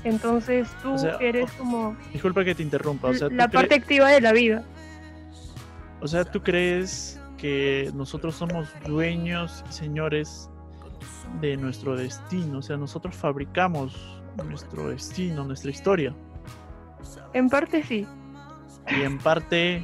Entonces 0.04 0.68
tú 0.82 0.94
O 0.94 0.98
sea, 0.98 1.16
eres 1.20 1.50
como 1.52 1.96
Disculpa 2.12 2.44
que 2.44 2.54
te 2.54 2.62
interrumpa. 2.62 3.08
O 3.08 3.14
sea, 3.14 3.28
¿tú 3.28 3.34
la 3.34 3.48
parte 3.48 3.74
activa 3.74 4.08
de 4.10 4.20
la 4.20 4.32
vida. 4.32 4.64
o 6.00 6.08
sea, 6.08 6.24
¿tú 6.24 6.42
crees 6.42 7.20
que 7.36 7.90
nosotros 7.94 8.34
somos 8.34 8.68
dueños 8.86 9.64
y 9.68 9.72
señores 9.72 10.50
de 11.40 11.56
nuestro 11.56 11.96
destino? 11.96 12.58
O 12.58 12.62
sea, 12.62 12.76
nosotros 12.76 13.14
fabricamos 13.14 14.22
nuestro 14.48 14.88
destino, 14.88 15.44
nuestra 15.44 15.70
historia. 15.70 16.14
En 17.32 17.48
parte 17.48 17.82
sí. 17.82 18.06
Y 18.88 19.02
en 19.02 19.18
parte, 19.18 19.76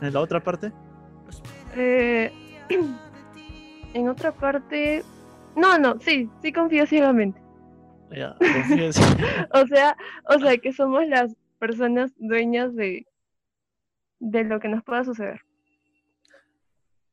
en 0.00 0.12
la 0.12 0.20
otra 0.20 0.42
parte, 0.42 0.72
Eh, 1.76 2.32
en 3.94 4.08
otra 4.08 4.32
parte, 4.32 5.04
no, 5.56 5.78
no, 5.78 5.98
sí, 6.00 6.28
sí 6.42 6.52
confío 6.52 6.86
ciegamente. 6.86 7.40
ya, 8.10 8.34
confíes. 8.38 8.96
O 9.52 9.66
sea, 9.66 9.96
o 10.28 10.38
sea 10.38 10.56
que 10.58 10.72
somos 10.72 11.06
las 11.08 11.36
personas 11.58 12.12
dueñas 12.18 12.74
de, 12.74 13.06
de 14.20 14.44
lo 14.44 14.60
que 14.60 14.68
nos 14.68 14.82
pueda 14.84 15.04
suceder. 15.04 15.40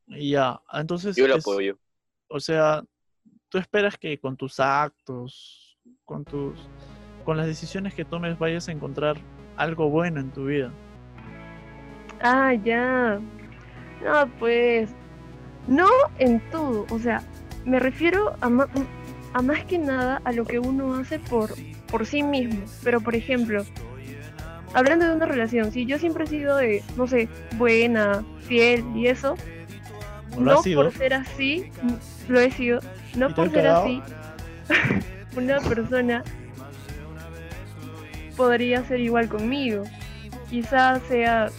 Ya, 0.07 0.59
entonces, 0.73 1.15
Yo 1.15 1.27
lo 1.27 1.35
es- 1.35 1.45
apoyo. 1.47 1.77
o 2.27 2.39
sea, 2.39 2.83
tú 3.49 3.57
esperas 3.57 3.97
que 3.97 4.19
con 4.19 4.35
tus 4.35 4.59
actos, 4.59 5.77
con 6.05 6.25
tus, 6.25 6.67
con 7.23 7.37
las 7.37 7.45
decisiones 7.47 7.93
que 7.93 8.03
tomes 8.05 8.37
vayas 8.37 8.67
a 8.67 8.71
encontrar 8.73 9.17
algo 9.55 9.89
bueno 9.89 10.19
en 10.19 10.31
tu 10.31 10.45
vida. 10.45 10.71
Ah, 12.21 12.53
ya. 12.53 13.19
No, 14.03 14.27
pues, 14.39 14.93
no 15.67 15.87
en 16.19 16.39
todo. 16.51 16.85
O 16.89 16.99
sea, 16.99 17.21
me 17.65 17.79
refiero 17.79 18.35
a, 18.41 18.67
a 19.33 19.41
más 19.41 19.65
que 19.65 19.77
nada 19.77 20.21
a 20.23 20.31
lo 20.31 20.45
que 20.45 20.59
uno 20.59 20.95
hace 20.95 21.19
por, 21.19 21.53
por 21.89 22.05
sí 22.05 22.23
mismo. 22.23 22.61
Pero, 22.83 23.01
por 23.01 23.15
ejemplo, 23.15 23.63
hablando 24.73 25.07
de 25.07 25.15
una 25.15 25.25
relación, 25.25 25.71
si 25.71 25.85
yo 25.85 25.99
siempre 25.99 26.25
he 26.25 26.27
sido 26.27 26.57
de, 26.57 26.83
no 26.97 27.07
sé, 27.07 27.29
buena, 27.57 28.23
fiel 28.47 28.83
y 28.95 29.07
eso, 29.07 29.35
¿No 30.37 30.61
por 30.61 30.91
ser 30.93 31.13
así, 31.13 31.69
lo 32.29 32.39
he 32.39 32.51
sido, 32.51 32.79
no 33.15 33.27
¿Y 33.27 33.29
te 33.29 33.35
por 33.35 33.51
ser 33.51 33.67
así, 33.67 34.01
una 35.35 35.59
persona 35.59 36.23
podría 38.37 38.83
ser 38.85 39.01
igual 39.01 39.27
conmigo. 39.27 39.83
Quizás 40.49 41.01
sea 41.09 41.49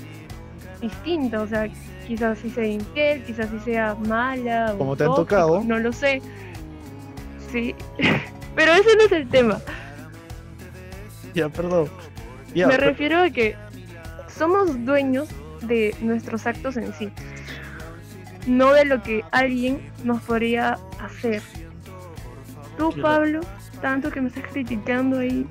distinta, 0.80 1.42
o 1.42 1.46
sea, 1.46 1.68
quizás 2.12 2.38
sí 2.40 2.50
sea 2.50 2.66
infiel, 2.66 3.22
quizás 3.24 3.48
sí 3.48 3.58
sea 3.64 3.94
mala. 4.06 4.74
o 4.74 4.78
Como 4.78 4.96
te 4.96 5.04
han 5.04 5.08
tóxico, 5.10 5.24
tocado. 5.24 5.64
No 5.64 5.78
lo 5.78 5.92
sé. 5.94 6.20
Sí, 7.50 7.74
pero 8.54 8.72
ese 8.74 8.94
no 8.96 9.04
es 9.04 9.12
el 9.12 9.26
tema. 9.28 9.58
Ya, 11.34 11.48
perdón. 11.48 11.88
Ya, 12.54 12.66
Me 12.68 12.76
refiero 12.76 13.22
a 13.22 13.30
que 13.30 13.56
somos 14.28 14.84
dueños 14.84 15.26
de 15.62 15.96
nuestros 16.02 16.46
actos 16.46 16.76
en 16.76 16.92
sí, 16.92 17.08
no 18.46 18.74
de 18.74 18.84
lo 18.84 19.02
que 19.02 19.24
alguien 19.30 19.80
nos 20.04 20.20
podría 20.22 20.76
hacer. 21.00 21.40
Tú, 22.76 22.90
Claro. 22.90 23.02
Pablo, 23.02 23.40
tanto 23.80 24.10
que 24.10 24.20
me 24.20 24.28
estás 24.28 24.44
criticando 24.52 25.20
ahí, 25.20 25.46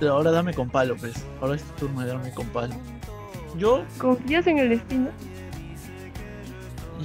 pero 0.00 0.14
ahora 0.14 0.32
dame 0.32 0.54
con 0.54 0.68
palo, 0.70 0.96
pues. 0.96 1.24
Ahora 1.40 1.54
es 1.54 1.62
tu 1.62 1.86
turno 1.86 2.00
de 2.00 2.06
darme 2.08 2.32
con 2.32 2.46
palo. 2.48 2.74
Yo, 3.56 3.84
¿confías 3.98 4.46
en 4.48 4.58
el 4.58 4.70
destino? 4.70 5.10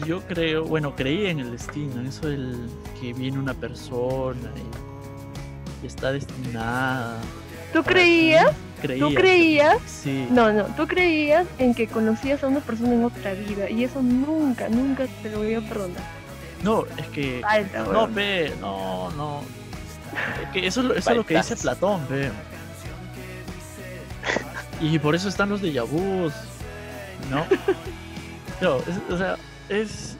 Yo 0.05 0.21
creo, 0.27 0.65
bueno, 0.65 0.95
creí 0.95 1.27
en 1.27 1.39
el 1.39 1.51
destino, 1.51 1.99
en 2.01 2.07
eso 2.07 2.27
del 2.27 2.57
que 2.99 3.13
viene 3.13 3.39
una 3.39 3.53
persona 3.53 4.51
y, 5.81 5.83
y 5.83 5.87
está 5.87 6.11
destinada. 6.11 7.17
¿Tú 7.73 7.83
creías? 7.83 8.51
Creía. 8.81 9.07
¿Tú 9.07 9.13
creías? 9.13 9.77
Sí. 9.85 10.27
No, 10.29 10.51
no, 10.51 10.65
tú 10.75 10.85
creías 10.87 11.45
en 11.57 11.73
que 11.73 11.87
conocías 11.87 12.43
a 12.43 12.47
una 12.47 12.59
persona 12.59 12.93
en 12.93 13.03
otra 13.05 13.33
vida 13.33 13.69
y 13.69 13.83
eso 13.83 14.01
nunca, 14.01 14.69
nunca 14.69 15.05
te 15.23 15.29
lo 15.31 15.39
voy 15.39 15.53
a 15.55 15.61
perdonar. 15.61 16.03
No, 16.63 16.83
es 16.97 17.07
que. 17.07 17.39
Falta, 17.41 17.83
No, 17.83 18.07
ve, 18.07 18.53
no, 18.59 19.11
no. 19.11 19.41
Es 20.43 20.49
que 20.49 20.67
eso, 20.67 20.81
es 20.81 20.85
lo- 20.87 20.93
eso 20.95 21.09
es 21.11 21.17
lo 21.17 21.25
que 21.25 21.35
dice. 21.37 21.55
Platón, 21.57 22.01
ve. 22.09 22.31
Y 24.81 24.99
por 24.99 25.15
eso 25.15 25.29
están 25.29 25.49
los 25.49 25.61
de 25.61 25.79
vus, 25.81 26.33
¿no? 27.31 27.45
No, 28.61 28.77
es- 28.77 29.11
o 29.13 29.17
sea, 29.17 29.35
es 29.69 30.17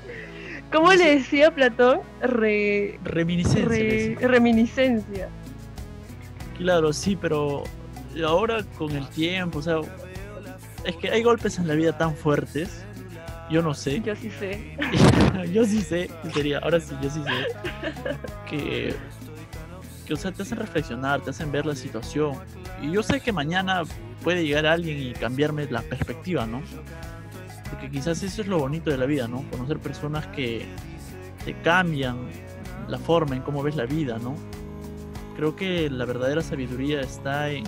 ¿Cómo 0.72 0.88
no 0.88 0.92
sé. 0.94 0.98
le 0.98 1.16
decía 1.18 1.54
Platón? 1.54 2.02
Re, 2.22 3.00
reminiscencia. 3.04 3.68
re- 3.68 4.18
reminiscencia. 4.22 5.30
Claro, 6.58 6.92
sí, 6.94 7.16
pero 7.16 7.64
ahora 8.26 8.64
con 8.78 8.92
el 8.92 9.08
tiempo, 9.10 9.60
o 9.60 9.62
sea, 9.62 9.78
es 10.84 10.96
que 10.98 11.10
hay 11.10 11.22
golpes 11.24 11.58
en 11.60 11.68
la 11.68 11.76
vida 11.76 11.98
tan 11.98 12.16
fuertes. 12.16 12.84
Yo 13.50 13.62
no 13.62 13.74
sé. 13.76 14.02
Yo 14.02 14.16
sí 14.16 14.32
sé. 14.40 14.76
yo 15.54 15.66
sí 15.66 15.82
sé, 15.82 16.10
sería, 16.34 16.60
ahora 16.60 16.80
sí, 16.80 16.96
yo 17.02 17.10
sí 17.10 17.22
sé. 17.24 18.10
Que, 18.50 18.96
que, 20.08 20.14
o 20.14 20.18
sea, 20.18 20.32
te 20.32 20.42
hacen 20.42 20.58
reflexionar, 20.58 21.22
te 21.22 21.30
hacen 21.30 21.52
ver 21.52 21.66
la 21.66 21.76
situación. 21.76 22.34
Y 22.82 22.92
yo 22.92 23.04
sé 23.04 23.22
que 23.22 23.32
mañana 23.32 23.84
puede 24.24 24.44
llegar 24.46 24.66
alguien 24.66 24.98
y 25.00 25.14
cambiarme 25.14 25.66
la 25.70 25.82
perspectiva, 25.82 26.46
¿no? 26.48 26.62
Porque 27.76 27.92
quizás 27.92 28.24
eso 28.24 28.42
es 28.42 28.48
lo 28.48 28.58
bonito 28.58 28.90
de 28.90 28.98
la 28.98 29.06
vida, 29.06 29.28
¿no? 29.28 29.44
Conocer 29.52 29.80
personas 29.80 30.26
que 30.28 30.66
te 31.44 31.54
cambian 31.62 32.18
la 32.88 32.98
forma 32.98 33.36
en 33.36 33.42
cómo 33.42 33.62
ves 33.64 33.76
la 33.76 33.86
vida, 33.86 34.18
¿no? 34.18 34.34
Creo 35.36 35.58
que 35.58 35.90
la 35.90 36.06
verdadera 36.06 36.42
sabiduría 36.42 37.02
está 37.02 37.50
en 37.50 37.66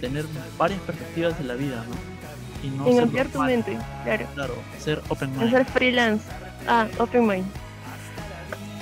tener 0.00 0.24
varias 0.58 0.80
perspectivas 0.80 1.38
de 1.38 1.44
la 1.44 1.54
vida, 1.54 1.84
¿no? 1.88 2.66
Y 2.66 2.70
no 2.70 2.88
en 2.88 3.04
ampliar 3.04 3.28
tu 3.28 3.40
mente, 3.40 3.78
claro. 4.02 4.26
Claro, 4.34 4.54
ser 4.80 5.00
open 5.08 5.30
En 5.34 5.38
mind. 5.38 5.50
ser 5.52 5.64
freelance. 5.66 6.24
Ah, 6.66 6.88
open 6.98 7.26
mind. 7.28 7.46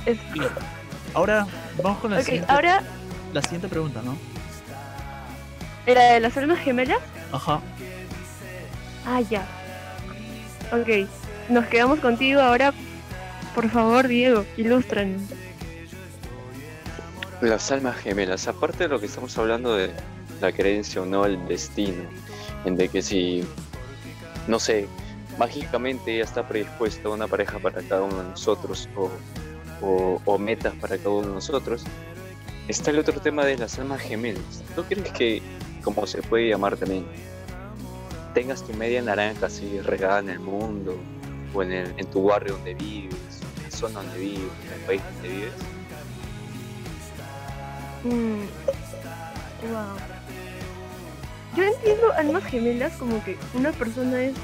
Es-. 0.06 0.18
Ahora 1.12 1.46
vamos 1.82 1.98
con 1.98 2.12
la, 2.12 2.16
Ok, 2.20 2.24
siguiente, 2.24 2.50
ahora 2.50 2.82
la 3.34 3.42
siguiente 3.42 3.68
pregunta, 3.68 4.00
¿no? 4.02 4.16
era 5.84 6.14
de 6.14 6.20
las 6.20 6.34
almas 6.38 6.60
gemelas. 6.60 6.98
Ajá. 7.30 7.60
Ah, 9.06 9.20
ya. 9.20 9.46
Ok, 10.72 11.08
nos 11.48 11.66
quedamos 11.66 12.00
contigo 12.00 12.40
ahora. 12.40 12.72
Por 13.54 13.68
favor, 13.70 14.06
Diego, 14.06 14.44
ilústranos. 14.56 15.22
Las 17.40 17.70
almas 17.70 17.96
gemelas, 17.96 18.48
aparte 18.48 18.84
de 18.84 18.88
lo 18.88 19.00
que 19.00 19.06
estamos 19.06 19.36
hablando 19.38 19.76
de 19.76 19.90
la 20.40 20.52
creencia 20.52 21.02
o 21.02 21.06
no, 21.06 21.24
el 21.24 21.46
destino, 21.48 22.02
en 22.64 22.76
de 22.76 22.88
que 22.88 23.00
si, 23.00 23.44
no 24.46 24.58
sé, 24.58 24.86
mágicamente 25.38 26.18
ya 26.18 26.24
está 26.24 26.46
predispuesta 26.46 27.08
una 27.08 27.26
pareja 27.28 27.58
para 27.58 27.80
cada 27.82 28.02
uno 28.02 28.22
de 28.22 28.30
nosotros 28.30 28.88
o, 28.96 30.20
o- 30.24 30.38
metas 30.38 30.74
para 30.80 30.98
cada 30.98 31.10
uno 31.10 31.28
de 31.28 31.34
nosotros, 31.34 31.82
está 32.66 32.90
el 32.90 32.98
otro 32.98 33.20
tema 33.20 33.44
de 33.44 33.56
las 33.56 33.78
almas 33.78 34.00
gemelas. 34.00 34.42
¿No 34.76 34.82
crees 34.82 35.10
que, 35.12 35.40
como 35.82 36.06
se 36.06 36.20
puede 36.22 36.48
llamar 36.48 36.76
también, 36.76 37.06
tengas 38.38 38.62
tu 38.62 38.72
media 38.74 39.02
naranja 39.02 39.46
así 39.46 39.80
regada 39.80 40.20
en 40.20 40.28
el 40.30 40.38
mundo 40.38 40.96
o 41.52 41.60
en, 41.64 41.72
el- 41.72 41.92
en 41.96 42.06
tu 42.06 42.22
barrio 42.22 42.52
donde 42.54 42.74
vives, 42.74 43.16
en 43.56 43.62
la 43.64 43.70
zona 43.76 43.94
donde 44.02 44.16
vives, 44.18 44.52
en 44.66 44.72
el 44.74 44.80
país 44.86 45.02
donde 45.14 45.28
vives? 45.28 45.52
Mm, 48.04 48.42
Wow. 49.72 49.96
Yo 51.56 51.64
entiendo 51.64 52.12
almas 52.12 52.44
gemelas 52.44 52.92
como 52.92 53.24
que 53.24 53.36
una 53.54 53.72
persona 53.72 54.22
es 54.22 54.34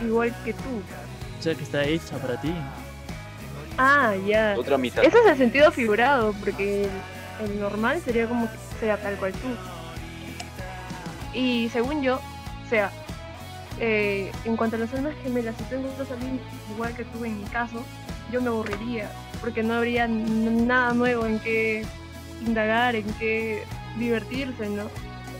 igual 0.00 0.34
que 0.46 0.54
tú. 0.54 0.80
O 1.38 1.42
sea 1.42 1.54
que 1.54 1.62
está 1.62 1.84
hecha 1.84 2.16
para 2.16 2.40
ti. 2.40 2.54
Ah, 3.76 4.14
ya. 4.26 4.54
Otra 4.56 4.78
mitad. 4.78 5.04
Ese 5.04 5.18
es 5.18 5.26
el 5.26 5.36
sentido 5.36 5.70
figurado, 5.70 6.32
porque 6.40 6.84
el, 6.84 7.50
el 7.50 7.60
normal 7.60 8.00
sería 8.02 8.26
como 8.26 8.46
que 8.50 8.56
sea 8.80 8.96
tal 8.96 9.16
cual 9.16 9.32
tú. 9.32 9.48
Y 11.34 11.68
según 11.68 12.02
yo, 12.02 12.14
o 12.16 12.68
sea, 12.70 12.90
eh, 13.78 14.32
en 14.44 14.56
cuanto 14.56 14.76
a 14.76 14.78
las 14.78 14.92
almas 14.94 15.14
gemelas, 15.22 15.54
si 15.56 15.74
encuentras 15.74 16.10
a 16.10 16.14
alguien 16.14 16.40
igual 16.72 16.94
que 16.94 17.04
tú 17.04 17.24
en 17.24 17.38
mi 17.38 17.44
caso, 17.44 17.82
yo 18.32 18.40
me 18.40 18.48
aburriría, 18.48 19.10
porque 19.40 19.62
no 19.62 19.74
habría 19.74 20.08
nada 20.08 20.92
nuevo 20.92 21.26
en 21.26 21.38
qué 21.38 21.84
indagar, 22.46 22.96
en 22.96 23.04
qué 23.14 23.64
divertirse, 23.98 24.68
¿no? 24.68 24.88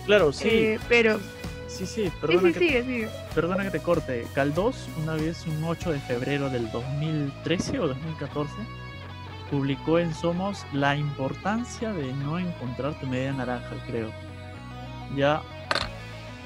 Claro, 0.05 0.33
sí. 0.33 0.49
Eh, 0.49 0.81
pero, 0.89 1.19
sí, 1.67 1.87
sí, 1.87 1.87
sí, 1.87 2.13
perdona, 2.21 2.49
sí, 2.49 2.53
que, 2.53 2.59
sigue, 2.61 2.85
sigue. 2.85 3.09
perdona 3.35 3.65
que 3.65 3.71
te 3.71 3.81
corte. 3.81 4.27
Caldós, 4.35 4.89
una 5.03 5.15
vez, 5.15 5.45
un 5.47 5.65
8 5.65 5.93
de 5.93 6.01
febrero 6.01 6.49
del 6.51 6.71
2013 6.71 7.81
o 7.81 7.89
2014, 7.89 8.53
publicó 9.51 9.99
en 9.99 10.15
Somos 10.15 10.65
la 10.73 10.97
importancia 10.97 11.93
de 11.93 12.13
no 12.13 12.39
encontrar 12.39 12.99
tu 13.01 13.07
media 13.07 13.33
naranja, 13.33 13.75
creo. 13.87 14.11
Ya. 15.17 15.43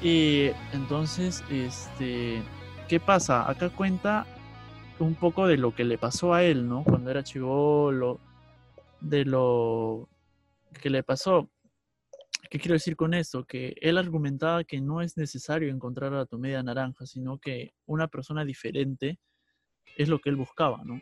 Y 0.01 0.49
entonces, 0.73 1.43
este, 1.51 2.41
¿qué 2.87 2.99
pasa? 2.99 3.49
Acá 3.49 3.69
cuenta 3.69 4.25
un 4.99 5.15
poco 5.15 5.47
de 5.47 5.57
lo 5.57 5.75
que 5.75 5.83
le 5.83 5.97
pasó 5.97 6.33
a 6.33 6.43
él, 6.43 6.67
¿no? 6.67 6.83
Cuando 6.83 7.11
era 7.11 7.23
chivolo, 7.23 8.19
de 8.99 9.25
lo 9.25 10.09
que 10.81 10.89
le 10.89 11.03
pasó. 11.03 11.49
¿Qué 12.49 12.59
quiero 12.59 12.73
decir 12.73 12.95
con 12.95 13.13
esto? 13.13 13.45
Que 13.45 13.75
él 13.79 13.97
argumentaba 13.97 14.63
que 14.63 14.81
no 14.81 15.01
es 15.01 15.17
necesario 15.17 15.69
encontrar 15.69 16.13
a 16.13 16.25
tu 16.25 16.37
media 16.37 16.61
naranja, 16.63 17.05
sino 17.05 17.37
que 17.37 17.73
una 17.85 18.07
persona 18.07 18.43
diferente 18.43 19.19
es 19.97 20.09
lo 20.09 20.19
que 20.19 20.29
él 20.29 20.35
buscaba, 20.35 20.81
¿no? 20.83 21.01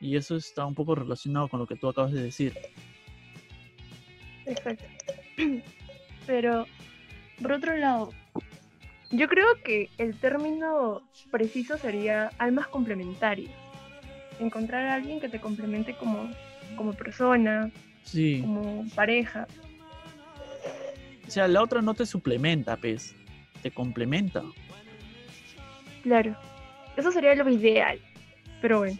Y 0.00 0.16
eso 0.16 0.36
está 0.36 0.66
un 0.66 0.74
poco 0.74 0.94
relacionado 0.94 1.48
con 1.48 1.60
lo 1.60 1.66
que 1.66 1.76
tú 1.76 1.88
acabas 1.88 2.12
de 2.12 2.22
decir. 2.22 2.54
Exacto. 4.44 4.84
Pero, 6.26 6.66
por 7.40 7.52
otro 7.52 7.76
lado, 7.76 8.12
yo 9.10 9.28
creo 9.28 9.46
que 9.64 9.88
el 9.98 10.16
término 10.18 11.02
preciso 11.30 11.78
sería 11.78 12.30
almas 12.38 12.66
complementarias. 12.68 13.52
Encontrar 14.40 14.86
a 14.86 14.94
alguien 14.94 15.20
que 15.20 15.28
te 15.28 15.40
complemente 15.40 15.94
como, 15.96 16.30
como 16.76 16.92
persona, 16.92 17.70
Sí. 18.04 18.40
como 18.42 18.84
pareja. 18.94 19.46
O 21.26 21.30
sea, 21.30 21.48
la 21.48 21.62
otra 21.62 21.82
no 21.82 21.94
te 21.94 22.06
suplementa, 22.06 22.76
pues. 22.76 23.14
Te 23.62 23.70
complementa. 23.70 24.42
Claro. 26.02 26.36
Eso 26.96 27.10
sería 27.10 27.34
lo 27.34 27.48
ideal. 27.50 27.98
Pero 28.60 28.78
bueno, 28.78 28.96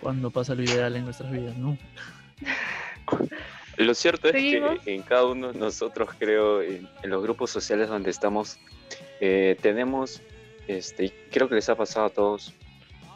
Cuando 0.00 0.30
pasa 0.30 0.54
lo 0.54 0.62
ideal 0.62 0.96
en 0.96 1.04
nuestras 1.04 1.30
vidas, 1.32 1.56
¿no? 1.56 1.78
Lo 3.76 3.94
cierto 3.94 4.28
es 4.28 4.34
Seguimos. 4.34 4.80
que 4.80 4.94
en 4.94 5.02
cada 5.02 5.26
uno 5.26 5.52
de 5.52 5.58
nosotros, 5.58 6.10
creo, 6.18 6.62
en, 6.62 6.88
en 7.02 7.10
los 7.10 7.22
grupos 7.22 7.50
sociales 7.50 7.88
donde 7.88 8.10
estamos, 8.10 8.58
eh, 9.20 9.56
tenemos, 9.60 10.20
este, 10.68 11.06
y 11.06 11.10
creo 11.30 11.48
que 11.48 11.56
les 11.56 11.68
ha 11.68 11.74
pasado 11.74 12.06
a 12.06 12.10
todos 12.10 12.52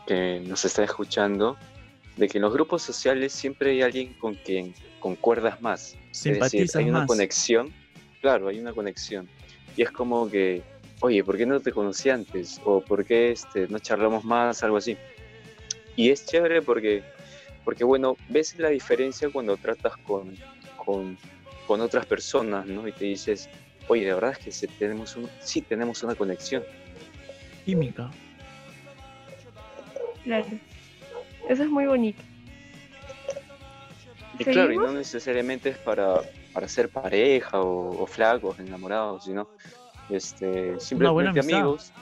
que 0.07 0.41
nos 0.41 0.65
están 0.65 0.85
escuchando, 0.85 1.57
de 2.17 2.29
que 2.29 2.39
en 2.39 2.43
los 2.43 2.53
grupos 2.53 2.83
sociales 2.83 3.33
siempre 3.33 3.71
hay 3.71 3.83
alguien 3.83 4.15
con 4.15 4.35
quien 4.35 4.75
concuerdas 4.99 5.61
más. 5.61 5.95
Es 6.11 6.23
decir, 6.25 6.35
Simpatizas 6.35 6.77
hay 6.77 6.89
una 6.91 6.99
más. 7.01 7.07
conexión, 7.07 7.73
claro, 8.21 8.49
hay 8.49 8.59
una 8.59 8.73
conexión. 8.73 9.29
Y 9.77 9.83
es 9.83 9.91
como 9.93 10.29
que, 10.29 10.63
oye, 11.01 11.23
¿por 11.23 11.37
qué 11.37 11.47
no 11.47 11.61
te 11.61 11.71
conocí 11.71 12.11
antes? 12.11 12.61
O 12.65 12.81
¿por 12.81 13.05
qué 13.05 13.31
este, 13.31 13.69
no 13.69 13.79
charlamos 13.79 14.25
más? 14.25 14.63
Algo 14.65 14.79
así. 14.79 14.97
Y 15.95 16.11
es 16.11 16.27
chévere 16.27 16.63
porque, 16.63 17.03
porque 17.69 17.85
bueno, 17.85 18.17
ves 18.31 18.59
la 18.59 18.71
diferencia 18.71 19.29
cuando 19.29 19.59
tratas 19.59 19.95
con, 19.99 20.35
con, 20.87 21.19
con 21.67 21.83
otras 21.83 22.07
personas, 22.07 22.65
¿no? 22.65 22.89
Y 22.89 22.93
te 22.93 23.05
dices, 23.05 23.51
oye, 23.89 24.07
de 24.07 24.15
verdad 24.15 24.31
es 24.31 24.39
que 24.39 24.51
sí 24.51 24.67
tenemos, 24.67 25.15
un, 25.17 25.29
sí 25.41 25.61
tenemos 25.61 26.03
una 26.03 26.15
conexión. 26.15 26.65
Química. 27.67 28.11
claro. 30.25 30.47
Eso 31.47 31.63
es 31.65 31.69
muy 31.69 31.85
bonito. 31.85 32.23
Y 34.39 34.45
claro, 34.47 34.73
y 34.73 34.79
no 34.79 34.91
necesariamente 34.93 35.69
es 35.69 35.77
para, 35.77 36.23
para 36.55 36.69
ser 36.69 36.89
pareja 36.89 37.61
o, 37.61 38.03
o 38.03 38.07
flacos, 38.07 38.59
enamorados, 38.61 39.27
sino 39.27 39.47
este, 40.09 40.47
buena 40.71 40.81
simplemente 40.81 41.41
amistad. 41.41 41.59
amigos. 41.59 41.93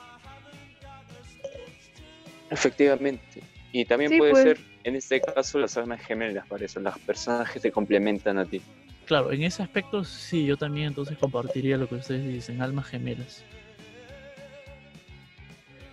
Efectivamente. 2.50 3.42
Y 3.72 3.84
también 3.84 4.12
Sí, 4.12 4.18
puede 4.18 4.30
pues. 4.30 4.44
ser, 4.44 4.75
en 4.86 4.94
este 4.94 5.20
caso, 5.20 5.58
las 5.58 5.76
almas 5.76 6.00
gemelas, 6.00 6.46
para 6.46 6.64
eso, 6.64 6.78
las 6.78 6.96
personas 7.00 7.50
que 7.50 7.58
te 7.58 7.72
complementan 7.72 8.38
a 8.38 8.44
ti. 8.44 8.62
Claro, 9.04 9.32
en 9.32 9.42
ese 9.42 9.62
aspecto 9.62 10.04
sí, 10.04 10.46
yo 10.46 10.56
también 10.56 10.86
entonces 10.88 11.18
compartiría 11.18 11.76
lo 11.76 11.88
que 11.88 11.96
ustedes 11.96 12.24
dicen, 12.26 12.62
almas 12.62 12.86
gemelas. 12.86 13.44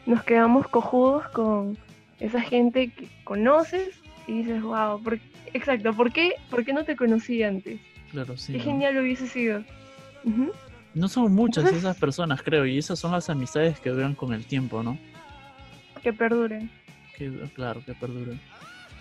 Nos 0.06 0.24
quedamos 0.24 0.68
cojudos 0.68 1.28
con 1.30 1.78
Esa 2.20 2.42
gente 2.42 2.90
que 2.92 3.08
conoces 3.24 3.90
y 4.28 4.40
dices, 4.44 4.62
wow, 4.62 5.02
¿por- 5.02 5.20
exacto, 5.54 5.92
¿por 5.94 6.12
qué, 6.14 6.34
¿por 6.50 6.64
qué 6.64 6.72
no 6.72 6.86
te 6.86 6.96
conocí 6.96 7.42
antes? 7.44 7.82
Claro, 8.12 8.38
sí. 8.38 8.54
Qué 8.54 8.60
¿no? 8.60 8.64
genial 8.66 8.98
hubiese 9.00 9.28
sido. 9.28 9.64
No 10.94 11.10
son 11.10 11.34
muchas 11.34 11.64
Entonces- 11.66 11.84
esas 11.84 11.98
personas, 11.98 12.42
creo, 12.44 12.66
y 12.66 12.78
esas 12.78 13.00
son 13.00 13.12
las 13.12 13.30
amistades 13.30 13.80
que 13.80 13.90
duran 13.90 14.14
con 14.14 14.34
el 14.34 14.46
tiempo, 14.46 14.84
¿no? 14.84 14.98
Que 16.04 16.14
perduren. 16.14 16.70
Que, 17.18 17.32
claro, 17.56 17.82
que 17.86 17.94
perduran. 17.94 18.40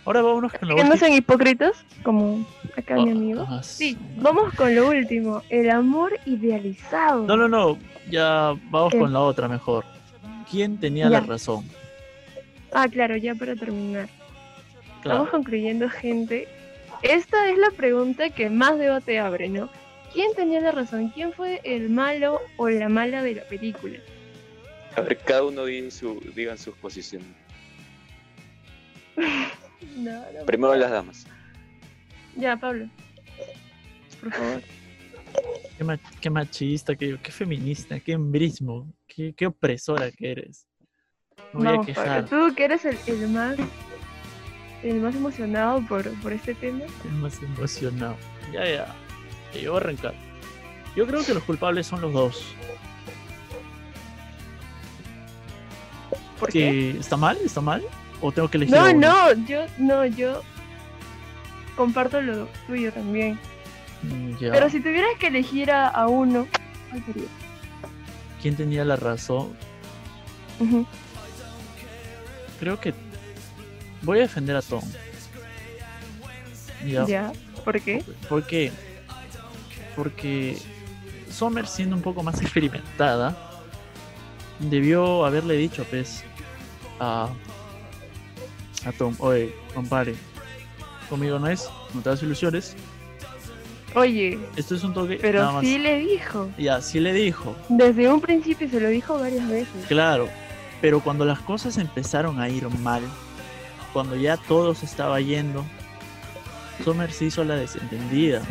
Ahora 0.05 0.21
vámonos 0.23 0.53
con 0.53 0.69
lo 0.69 0.75
Que 0.77 0.83
no 0.83 0.91
último. 0.91 1.07
sean 1.07 1.17
hipócritas, 1.17 1.85
como 2.03 2.45
acá 2.77 2.97
mi 2.97 3.09
Ah, 3.11 3.12
amigo. 3.12 3.47
ah, 3.49 3.62
Sí, 3.62 3.97
no. 4.17 4.23
vamos 4.23 4.53
con 4.55 4.75
lo 4.75 4.88
último, 4.88 5.43
el 5.49 5.71
amor 5.71 6.19
idealizado. 6.27 7.25
No, 7.27 7.37
no, 7.37 7.47
no. 7.49 7.79
Ya 8.11 8.53
vamos 8.71 8.93
¿Qué? 8.93 8.99
con 8.99 9.12
la 9.12 9.21
otra 9.21 9.47
mejor. 9.49 9.85
¿Quién 10.51 10.79
tenía 10.79 11.09
la 11.09 11.21
Ya. 11.21 11.27
razón? 11.27 11.65
Ah, 12.73 12.88
claro, 12.88 13.17
ya 13.17 13.35
para 13.37 13.55
terminar. 13.55 14.09
Claro. 15.03 15.19
Estamos 15.25 15.29
concluyendo, 15.31 15.88
gente. 15.88 16.49
Esta 17.03 17.49
es 17.49 17.59
la 17.59 17.71
pregunta 17.71 18.31
que 18.31 18.51
más 18.51 18.79
debate 18.79 19.19
abre, 19.21 19.49
¿no? 19.49 19.69
¿Quién 20.12 20.33
tenía 20.35 20.61
la 20.61 20.73
razón? 20.73 21.09
¿Quién 21.11 21.33
fue 21.33 21.61
el 21.65 21.91
malo 21.91 22.41
o 22.57 22.69
la 22.69 22.88
mala 22.88 23.23
de 23.23 23.37
la 23.37 23.43
película? 23.45 23.99
A 24.97 25.01
ver, 25.01 25.17
cada 25.19 25.45
uno 25.45 25.65
diga 25.65 25.91
su, 25.91 26.21
digan 26.35 26.59
sus 26.59 26.75
posiciones. 26.77 27.29
No, 29.97 30.12
no. 30.33 30.47
Primero 30.47 30.75
las 30.75 30.90
damas. 30.90 31.27
Ya, 32.37 32.57
Pablo. 32.57 32.88
Por 34.21 34.33
favor. 34.33 34.62
Qué, 35.79 35.85
ma- 35.85 35.99
qué 36.21 36.31
machista, 36.31 36.95
qué, 36.95 37.18
qué 37.23 37.33
feminista, 37.33 37.99
qué 38.01 38.12
embrismo, 38.12 38.92
qué, 39.07 39.35
qué 39.35 39.47
opresora 39.47 40.11
que 40.11 40.31
eres. 40.33 40.66
Me 41.53 41.61
voy 41.61 41.64
Vamos, 41.79 41.88
a 41.88 41.95
Pablo. 41.95 42.27
quejar. 42.27 42.29
Tú 42.29 42.55
que 42.55 42.64
eres 42.64 42.85
el, 42.85 42.97
el 43.07 43.29
más 43.29 43.57
el 44.83 45.01
más 45.01 45.14
emocionado 45.14 45.85
por, 45.87 46.09
por 46.21 46.33
este 46.33 46.55
tema. 46.55 46.85
Estoy 46.85 47.11
más 47.12 47.42
emocionado. 47.42 48.16
Ya, 48.53 48.64
ya. 48.68 48.95
Yo 49.61 49.73
voy 49.73 49.81
a 49.81 49.85
arrancar. 49.85 50.14
Yo 50.97 51.07
creo 51.07 51.25
que 51.25 51.35
los 51.35 51.42
culpables 51.45 51.87
son 51.87 52.01
los 52.01 52.12
dos. 52.12 52.55
¿Por 56.38 56.51
qué? 56.51 56.92
¿Que 56.92 56.99
¿Está 56.99 57.16
mal? 57.16 57.38
¿Está 57.45 57.61
mal? 57.61 57.83
¿O 58.23 58.33
tengo 58.33 58.49
que 58.49 58.57
elegir 58.57 58.75
No, 58.75 58.93
no, 58.95 59.33
yo 59.47 59.67
no, 59.79 60.07
yo 60.07 60.43
comparto 61.77 62.23
lo 62.23 62.47
tuyo 62.67 62.93
también. 62.93 63.39
Mm, 64.03 64.39
ya. 64.39 64.53
Pero 64.53 64.71
si 64.71 64.81
tuvieras 64.81 65.19
que 65.19 65.27
elegir 65.27 65.71
a, 65.71 65.89
a 65.89 66.07
uno, 66.07 66.47
¿cuál 66.89 67.05
sería? 67.05 67.29
¿Quién 68.41 68.57
tenía 68.57 68.85
la 68.85 68.97
razón? 68.97 69.53
Creo 72.61 72.81
que 72.81 72.95
voy 74.03 74.19
a 74.19 74.23
defender 74.23 74.57
a 74.57 74.63
Tom. 74.63 74.83
Ya. 76.87 77.07
Ya, 77.07 77.33
¿por 77.65 77.81
qué? 77.81 78.05
¿Por 78.29 78.47
qué? 78.47 78.73
Porque 79.97 80.57
Summer, 81.31 81.67
siendo 81.67 81.97
un 81.97 82.03
poco 82.03 82.23
más 82.23 82.41
experimentada, 82.43 83.37
debió 84.59 85.25
haberle 85.25 85.57
dicho, 85.57 85.85
pues, 85.91 86.25
a, 87.01 87.29
a 88.87 88.92
Tom, 88.92 89.14
oye, 89.18 89.55
compadre, 89.75 90.14
conmigo 91.09 91.38
no 91.38 91.49
es, 91.49 91.68
no 91.95 92.01
te 92.01 92.11
das 92.11 92.23
ilusiones, 92.23 92.77
Oye, 93.95 94.38
esto 94.57 94.75
es 94.75 94.85
un 94.85 94.95
toque, 94.95 95.18
pero 95.21 95.61
sí 95.61 95.77
le 95.79 95.99
dijo. 95.99 96.49
Y 96.57 96.68
así 96.68 96.99
le 96.99 97.12
dijo, 97.12 97.55
Desde 97.68 98.11
un 98.11 98.23
principio 98.23 98.68
se 98.68 98.81
lo 98.81 98.88
dijo 98.88 99.18
varias 99.18 99.47
veces. 99.49 99.87
claro, 99.87 100.29
pero 100.81 101.01
cuando 101.01 101.25
las 101.25 101.40
cosas 101.40 101.77
empezaron 101.77 102.40
a 102.40 102.49
ir 102.49 102.68
mal, 102.79 103.03
cuando 103.92 104.16
ya 104.16 104.37
todo 104.37 104.75
se 104.75 104.87
estaba 104.87 105.21
yendo, 105.21 105.64
Summer 106.83 107.12
se 107.12 107.27
hizo 107.27 107.45
la 107.45 107.57
desentendida. 107.57 108.42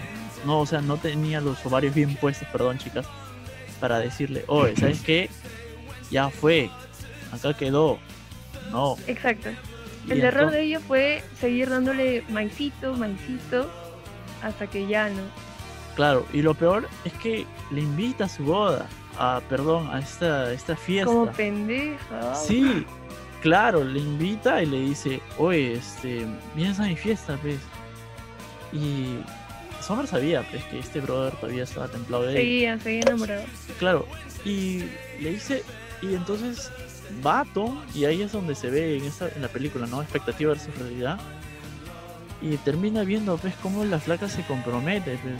No, 0.46 0.60
o 0.60 0.66
sea, 0.66 0.82
no 0.82 0.98
tenía 0.98 1.42
los 1.42 1.64
ovarios 1.66 1.94
bien 1.96 2.16
puestos, 2.16 2.48
perdón, 2.52 2.78
chicas, 2.78 3.08
para 3.80 4.00
decirle, 4.00 4.44
oye, 4.48 4.76
¿sabes 4.76 5.02
qué? 5.02 5.30
Ya 6.12 6.30
fue, 6.30 6.70
acá 7.32 7.56
quedó. 7.56 7.98
No. 8.72 8.96
Exacto. 9.08 9.50
Y 10.08 10.12
El 10.12 10.22
error 10.22 10.52
de 10.52 10.64
ella 10.64 10.80
fue 10.80 11.24
seguir 11.40 11.70
dándole 11.70 12.24
maicito, 12.30 12.96
maicito, 12.96 13.70
hasta 14.42 14.68
que 14.68 14.88
ya 14.88 15.10
no. 15.10 15.22
Claro, 15.96 16.26
y 16.34 16.42
lo 16.42 16.54
peor 16.54 16.88
es 17.06 17.14
que 17.14 17.46
le 17.70 17.82
invita 17.82 18.26
a 18.26 18.30
su 18.30 18.44
boda, 18.44 18.88
a, 19.18 19.42
perdón, 19.50 19.90
a 19.92 20.00
esta, 20.00 20.52
esta 20.54 20.76
fiesta. 20.76 21.12
Como 21.12 21.32
pendeja. 21.32 22.36
Sí, 22.36 22.86
claro, 23.42 23.84
le 23.84 24.00
invita 24.00 24.64
y 24.64 24.66
le 24.66 24.80
dice, 24.80 25.22
oye, 25.38 25.74
este, 25.74 26.26
vienes 26.56 26.80
a 26.80 26.84
mi 26.84 26.96
fiesta, 26.96 27.38
pues. 27.42 27.60
Y 28.74 29.18
Summer 29.82 30.08
sabía, 30.08 30.44
pues, 30.50 30.64
que 30.66 30.80
este 30.80 31.02
brother 31.02 31.34
todavía 31.36 31.64
estaba 31.64 31.88
templado 31.88 32.24
de 32.24 32.32
él. 32.32 32.38
Seguía, 32.38 32.80
seguía 32.80 33.02
enamorado. 33.02 33.44
Claro, 33.78 34.08
y 34.46 34.86
le 35.20 35.32
dice, 35.32 35.64
y 36.02 36.16
entonces 36.16 36.72
va 37.26 37.46
Tom, 37.54 37.82
y 37.94 38.06
ahí 38.06 38.22
es 38.22 38.32
donde 38.32 38.56
se 38.56 38.70
ve 38.70 38.98
en, 38.98 39.06
esta, 39.06 39.30
en 39.30 39.42
la 39.42 39.48
película, 39.48 39.88
¿no? 39.88 40.02
Expectativa 40.02 40.54
versus 40.54 40.76
realidad. 40.78 41.20
Y 42.42 42.58
termina 42.58 43.04
viendo, 43.04 43.38
pues, 43.38 43.54
cómo 43.62 43.84
la 43.86 44.00
flaca 44.00 44.28
se 44.28 44.44
compromete, 44.46 45.18
pues. 45.18 45.36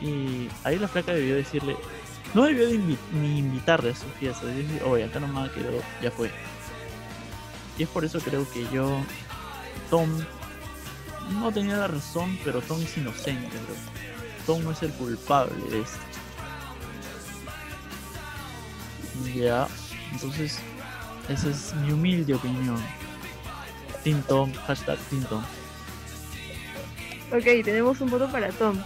Y 0.00 0.48
ahí 0.64 0.78
la 0.78 0.88
flaca 0.88 1.12
debió 1.12 1.36
decirle, 1.36 1.76
no 2.34 2.44
debió 2.44 2.68
de 2.68 2.78
ni 2.78 3.38
invitarle 3.38 3.90
a 3.90 3.94
su 3.94 4.06
fiesta, 4.18 4.46
oye, 4.86 5.04
acá 5.04 5.20
nomás 5.20 5.50
quedó, 5.50 5.70
ya 6.02 6.10
fue. 6.10 6.30
Y 7.78 7.82
es 7.82 7.88
por 7.88 8.04
eso 8.04 8.20
creo 8.20 8.48
que 8.50 8.66
yo, 8.72 8.98
Tom, 9.90 10.08
no 11.40 11.52
tenía 11.52 11.76
la 11.76 11.88
razón, 11.88 12.38
pero 12.44 12.60
Tom 12.60 12.80
es 12.82 12.96
inocente, 12.96 13.48
bro. 13.48 13.74
Tom 14.46 14.64
no 14.64 14.70
es 14.70 14.82
el 14.82 14.92
culpable 14.92 15.62
de 15.70 15.80
esto. 15.80 15.98
Ya, 19.34 19.66
entonces, 20.12 20.58
esa 21.28 21.48
es 21.48 21.74
mi 21.74 21.92
humilde 21.92 22.34
opinión. 22.34 22.80
Tintom, 24.02 24.52
hashtag 24.66 24.98
Tintom. 25.10 25.42
Ok, 27.32 27.44
tenemos 27.64 28.00
un 28.00 28.10
voto 28.10 28.30
para 28.30 28.50
Tom. 28.50 28.78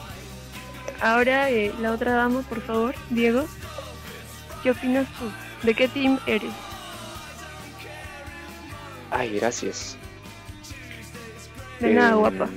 Ahora 1.03 1.51
eh, 1.51 1.73
la 1.81 1.93
otra 1.93 2.13
dama, 2.13 2.43
por 2.43 2.61
favor, 2.63 2.95
Diego. 3.11 3.45
¿Qué 4.63 4.71
opinas 4.71 5.07
tú? 5.19 5.31
¿De 5.67 5.75
qué 5.75 5.89
team 5.89 6.19
eres? 6.27 6.53
Ay, 9.11 9.35
gracias. 9.39 9.97
De 11.81 11.95
nada, 11.95 12.13
Eh, 12.13 12.15
guapa. 12.15 12.49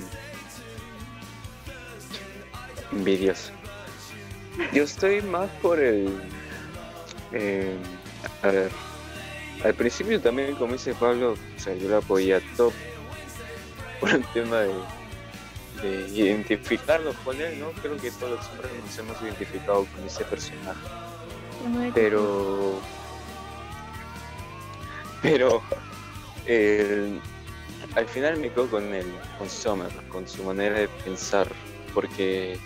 Envidioso. 2.92 3.50
Yo 4.72 4.84
estoy 4.84 5.20
más 5.22 5.48
por 5.62 5.80
el. 5.80 6.08
eh, 7.32 7.76
a 8.42 8.48
ver. 8.48 8.70
Al 9.64 9.74
principio 9.74 10.20
también, 10.20 10.54
como 10.56 10.74
dice 10.74 10.94
Pablo, 10.94 11.32
o 11.32 11.60
sea, 11.60 11.74
yo 11.74 11.88
la 11.88 11.98
apoyé 11.98 12.34
a 12.34 12.40
Top 12.56 12.72
por 14.00 14.10
el 14.10 14.24
tema 14.26 14.60
de, 14.60 14.74
de 15.82 16.08
identificarnos 16.08 17.16
con 17.24 17.40
él, 17.40 17.58
¿no? 17.60 17.70
Creo 17.80 17.96
que 17.96 18.10
todos 18.10 18.38
los 18.38 18.48
hombres 18.50 18.70
nos 18.84 18.98
hemos 18.98 19.22
identificado 19.22 19.86
con 19.86 20.04
ese 20.04 20.24
personaje. 20.24 20.80
Pero. 21.94 22.80
Pero. 25.22 25.62
al 27.94 28.06
final 28.06 28.38
me 28.38 28.50
quedo 28.50 28.68
con 28.68 28.94
él, 28.94 29.06
con 29.38 29.48
Summer, 29.48 29.90
con 30.08 30.28
su 30.28 30.42
manera 30.44 30.80
de 30.80 30.88
pensar. 30.88 31.48
Porque. 31.92 32.58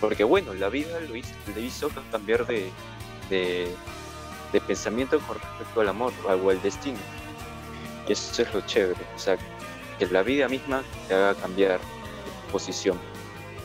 Porque 0.00 0.24
bueno, 0.24 0.52
la 0.54 0.68
vida 0.68 1.00
lo 1.00 1.16
hizo, 1.16 1.32
le 1.54 1.62
hizo 1.62 1.90
cambiar 2.12 2.46
de, 2.46 2.70
de, 3.30 3.66
de 4.52 4.60
pensamiento 4.60 5.18
con 5.20 5.38
respecto 5.38 5.80
al 5.80 5.88
amor 5.88 6.12
o 6.24 6.50
al 6.50 6.62
destino. 6.62 6.98
Y 8.08 8.12
eso 8.12 8.42
es 8.42 8.54
lo 8.54 8.60
chévere. 8.62 9.00
O 9.14 9.18
sea, 9.18 9.36
que 9.98 10.06
la 10.06 10.22
vida 10.22 10.48
misma 10.48 10.82
te 11.08 11.14
haga 11.14 11.34
cambiar 11.34 11.80
de 11.80 12.52
posición. 12.52 12.98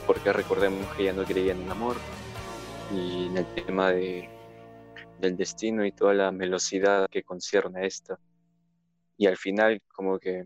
Porque 0.07 0.34
recordemos 0.34 0.86
que 0.95 1.03
ella 1.03 1.13
no 1.13 1.23
creía 1.23 1.53
en 1.53 1.61
el 1.61 1.71
amor. 1.71 1.95
Y 2.93 3.27
en 3.27 3.38
el 3.38 3.45
tema 3.53 3.91
de, 3.91 4.29
del 5.21 5.38
destino 5.38 5.86
y 5.86 5.91
toda 5.91 6.13
la 6.13 6.32
velocidad 6.32 7.07
que 7.09 7.23
concierne 7.23 7.82
a 7.82 7.86
esta. 7.86 8.19
Y 9.17 9.27
al 9.27 9.38
final 9.38 9.82
como 9.88 10.19
que, 10.19 10.45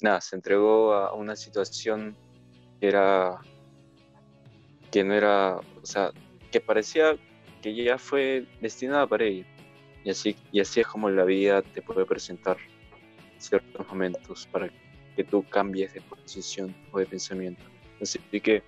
nada, 0.00 0.20
se 0.20 0.36
entregó 0.36 0.94
a 0.94 1.14
una 1.14 1.36
situación 1.36 2.16
que 2.80 2.88
era, 2.88 3.40
que 4.90 5.04
no 5.04 5.14
era, 5.14 5.56
o 5.56 5.86
sea, 5.86 6.10
que 6.50 6.60
parecía 6.60 7.16
que 7.64 7.74
ya 7.74 7.96
fue 7.96 8.44
destinada 8.60 9.06
para 9.06 9.24
ella. 9.24 9.46
Y 10.04 10.10
así, 10.10 10.36
y 10.52 10.60
así 10.60 10.80
es 10.80 10.86
como 10.86 11.08
la 11.08 11.24
vida 11.24 11.62
te 11.62 11.80
puede 11.80 12.04
presentar 12.04 12.58
ciertos 13.38 13.88
momentos 13.88 14.46
para 14.52 14.68
que 15.16 15.24
tú 15.24 15.42
cambies 15.48 15.94
de 15.94 16.02
posición 16.02 16.76
o 16.92 16.98
de 16.98 17.06
pensamiento. 17.06 17.64
Así 18.02 18.18
que 18.18 18.62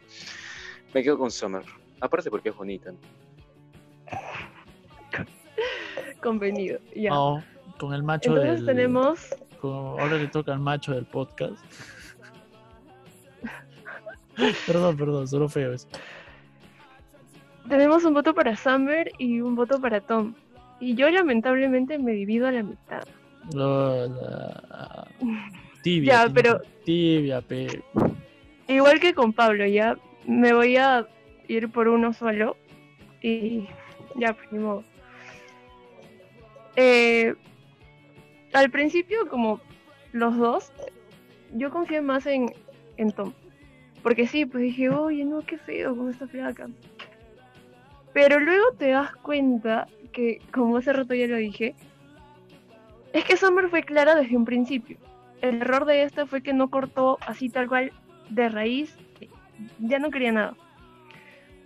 me 0.94 1.02
quedo 1.02 1.18
con 1.18 1.30
Summer. 1.30 1.62
Aparte 2.00 2.30
porque 2.30 2.48
es 2.48 2.56
bonita. 2.56 2.90
¿no? 2.90 2.98
Convenido, 6.22 6.80
ya. 6.94 7.10
No, 7.10 7.44
con 7.78 7.92
el 7.92 8.02
macho 8.02 8.30
Entonces 8.30 8.64
del... 8.64 8.76
tenemos 8.76 9.28
Como 9.60 10.00
ahora 10.00 10.16
le 10.16 10.28
toca 10.28 10.54
al 10.54 10.60
macho 10.60 10.94
del 10.94 11.04
podcast. 11.04 11.62
perdón, 14.66 14.96
perdón, 14.96 15.28
solo 15.28 15.50
feo 15.50 15.74
eso. 15.74 15.86
Tenemos 17.68 18.04
un 18.04 18.14
voto 18.14 18.34
para 18.34 18.56
Summer 18.56 19.10
y 19.18 19.40
un 19.40 19.54
voto 19.56 19.80
para 19.80 20.00
Tom. 20.00 20.34
Y 20.80 20.94
yo 20.94 21.08
lamentablemente 21.10 21.98
me 21.98 22.12
divido 22.12 22.46
a 22.46 22.52
la 22.52 22.62
mitad. 22.62 23.02
No, 23.54 24.06
la- 24.06 25.08
Tibia. 25.82 26.26
Ya, 26.26 26.32
pero- 26.32 26.60
Tibia, 26.84 27.40
pe. 27.40 27.82
Igual 28.68 29.00
que 29.00 29.14
con 29.14 29.32
Pablo, 29.32 29.66
ya 29.66 29.96
me 30.26 30.52
voy 30.52 30.76
a 30.76 31.06
ir 31.48 31.68
por 31.70 31.88
uno 31.88 32.12
solo. 32.12 32.56
Y 33.22 33.66
ya, 34.16 34.32
pues 34.34 34.50
ni 34.52 34.58
modo. 34.58 34.84
Eh, 36.76 37.34
al 38.52 38.70
principio, 38.70 39.28
como 39.28 39.60
los 40.12 40.36
dos, 40.36 40.72
yo 41.54 41.70
confié 41.70 42.00
más 42.00 42.26
en, 42.26 42.52
en 42.96 43.12
Tom. 43.12 43.32
Porque 44.02 44.26
sí, 44.26 44.46
pues 44.46 44.62
dije, 44.62 44.90
oye, 44.90 45.24
no, 45.24 45.40
qué 45.40 45.58
feo 45.58 45.96
con 45.96 46.10
esta 46.10 46.26
flaca. 46.28 46.68
Pero 48.16 48.40
luego 48.40 48.72
te 48.78 48.88
das 48.92 49.14
cuenta 49.16 49.88
que, 50.10 50.40
como 50.50 50.78
hace 50.78 50.90
rato 50.90 51.12
ya 51.12 51.26
lo 51.26 51.36
dije, 51.36 51.74
es 53.12 53.24
que 53.26 53.36
Summer 53.36 53.68
fue 53.68 53.82
clara 53.82 54.14
desde 54.14 54.38
un 54.38 54.46
principio. 54.46 54.96
El 55.42 55.56
error 55.56 55.84
de 55.84 56.02
esta 56.02 56.24
fue 56.24 56.42
que 56.42 56.54
no 56.54 56.70
cortó 56.70 57.18
así 57.26 57.50
tal 57.50 57.68
cual 57.68 57.92
de 58.30 58.48
raíz, 58.48 58.96
ya 59.80 59.98
no 59.98 60.10
quería 60.10 60.32
nada. 60.32 60.54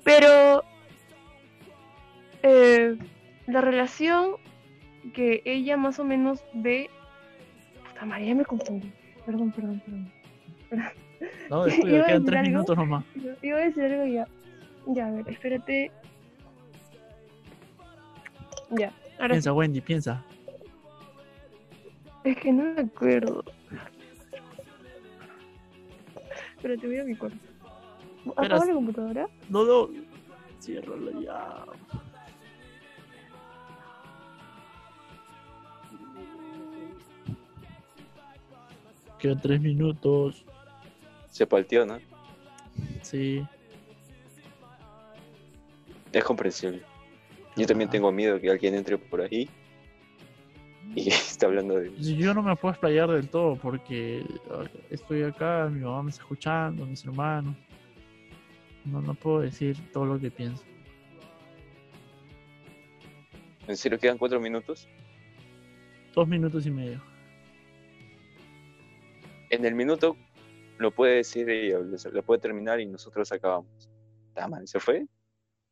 Pero 0.02 0.64
eh, 2.42 2.98
la 3.46 3.60
relación 3.60 4.32
que 5.14 5.42
ella 5.44 5.76
más 5.76 6.00
o 6.00 6.04
menos 6.04 6.44
ve. 6.52 6.90
Puta 7.90 8.06
María, 8.06 8.34
me 8.34 8.44
confundí. 8.44 8.90
Perdón, 9.24 9.52
perdón, 9.52 9.82
perdón. 10.68 10.92
No, 11.48 11.68
Iba 11.88 12.02
a 12.02 12.06
quedan 12.06 12.24
tres 12.24 12.38
algo. 12.40 12.50
minutos 12.50 12.76
nomás. 12.76 13.04
Iba 13.40 13.58
a 13.58 13.60
decir 13.60 13.84
algo 13.84 14.04
ya. 14.04 14.26
Ya, 14.86 15.06
a 15.06 15.10
ver, 15.12 15.28
espérate. 15.28 15.92
Ya, 18.70 18.92
ahora 19.18 19.30
Piensa, 19.34 19.52
Wendy, 19.52 19.80
piensa. 19.80 20.24
es 22.24 22.36
que 22.36 22.52
no 22.52 22.74
me 22.74 22.80
acuerdo. 22.82 23.44
Espérate, 26.56 26.86
voy 26.86 26.98
a 26.98 27.04
mi 27.04 27.16
cuarto. 27.16 27.38
¿Apago 28.26 28.42
Verás. 28.42 28.66
la 28.66 28.74
computadora? 28.74 29.28
No, 29.48 29.64
no. 29.64 29.88
Ciérralo 30.60 31.20
ya. 31.22 31.64
Quedan 39.18 39.40
tres 39.40 39.60
minutos. 39.60 40.44
Se 41.28 41.46
palteó, 41.46 41.84
¿no? 41.86 41.98
Sí. 43.02 43.44
Es 46.12 46.24
comprensible. 46.24 46.82
Yo 47.60 47.66
también 47.66 47.88
Ah. 47.88 47.92
tengo 47.92 48.10
miedo 48.12 48.40
que 48.40 48.50
alguien 48.50 48.74
entre 48.74 48.96
por 48.98 49.20
ahí 49.20 49.48
y 50.94 51.08
está 51.08 51.46
hablando 51.46 51.76
de... 51.76 51.92
Yo 51.98 52.32
no 52.34 52.42
me 52.42 52.56
puedo 52.56 52.72
explayar 52.72 53.10
del 53.10 53.28
todo 53.28 53.56
porque 53.56 54.24
estoy 54.90 55.22
acá, 55.22 55.68
mi 55.70 55.80
mamá 55.80 56.02
me 56.04 56.10
está 56.10 56.22
escuchando, 56.22 56.86
mis 56.86 57.04
hermanos. 57.04 57.54
No, 58.84 59.00
no 59.02 59.14
puedo 59.14 59.40
decir 59.40 59.76
todo 59.92 60.06
lo 60.06 60.18
que 60.18 60.30
pienso. 60.30 60.64
¿En 63.68 63.76
serio 63.76 63.98
quedan 63.98 64.18
cuatro 64.18 64.40
minutos? 64.40 64.88
Dos 66.14 66.26
minutos 66.26 66.66
y 66.66 66.70
medio. 66.70 67.00
En 69.50 69.64
el 69.64 69.74
minuto 69.74 70.16
lo 70.78 70.90
puede 70.92 71.16
decir 71.16 71.48
ella, 71.50 71.78
lo- 71.78 72.22
puede 72.22 72.40
terminar 72.40 72.80
y 72.80 72.86
nosotros 72.86 73.30
acabamos. 73.32 73.88
Está 74.28 74.48
mal, 74.48 74.66
¿se 74.66 74.80
fue? 74.80 75.06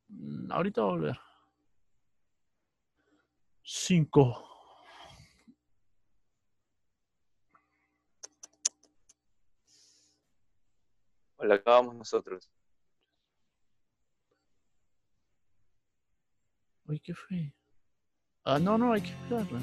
Mm, 0.08 0.52
Ahorita 0.52 0.82
voy 0.82 0.90
a 0.90 0.92
volver. 0.92 1.18
Cinco. 3.70 4.34
¿O 11.36 11.44
la 11.44 11.56
acabamos 11.56 11.94
nosotros? 11.94 12.50
Uy, 16.86 16.98
¿qué 17.00 17.12
fue? 17.12 17.52
Ah, 18.44 18.58
no, 18.58 18.78
no, 18.78 18.94
hay 18.94 19.02
que 19.02 19.10
esperarla. 19.10 19.60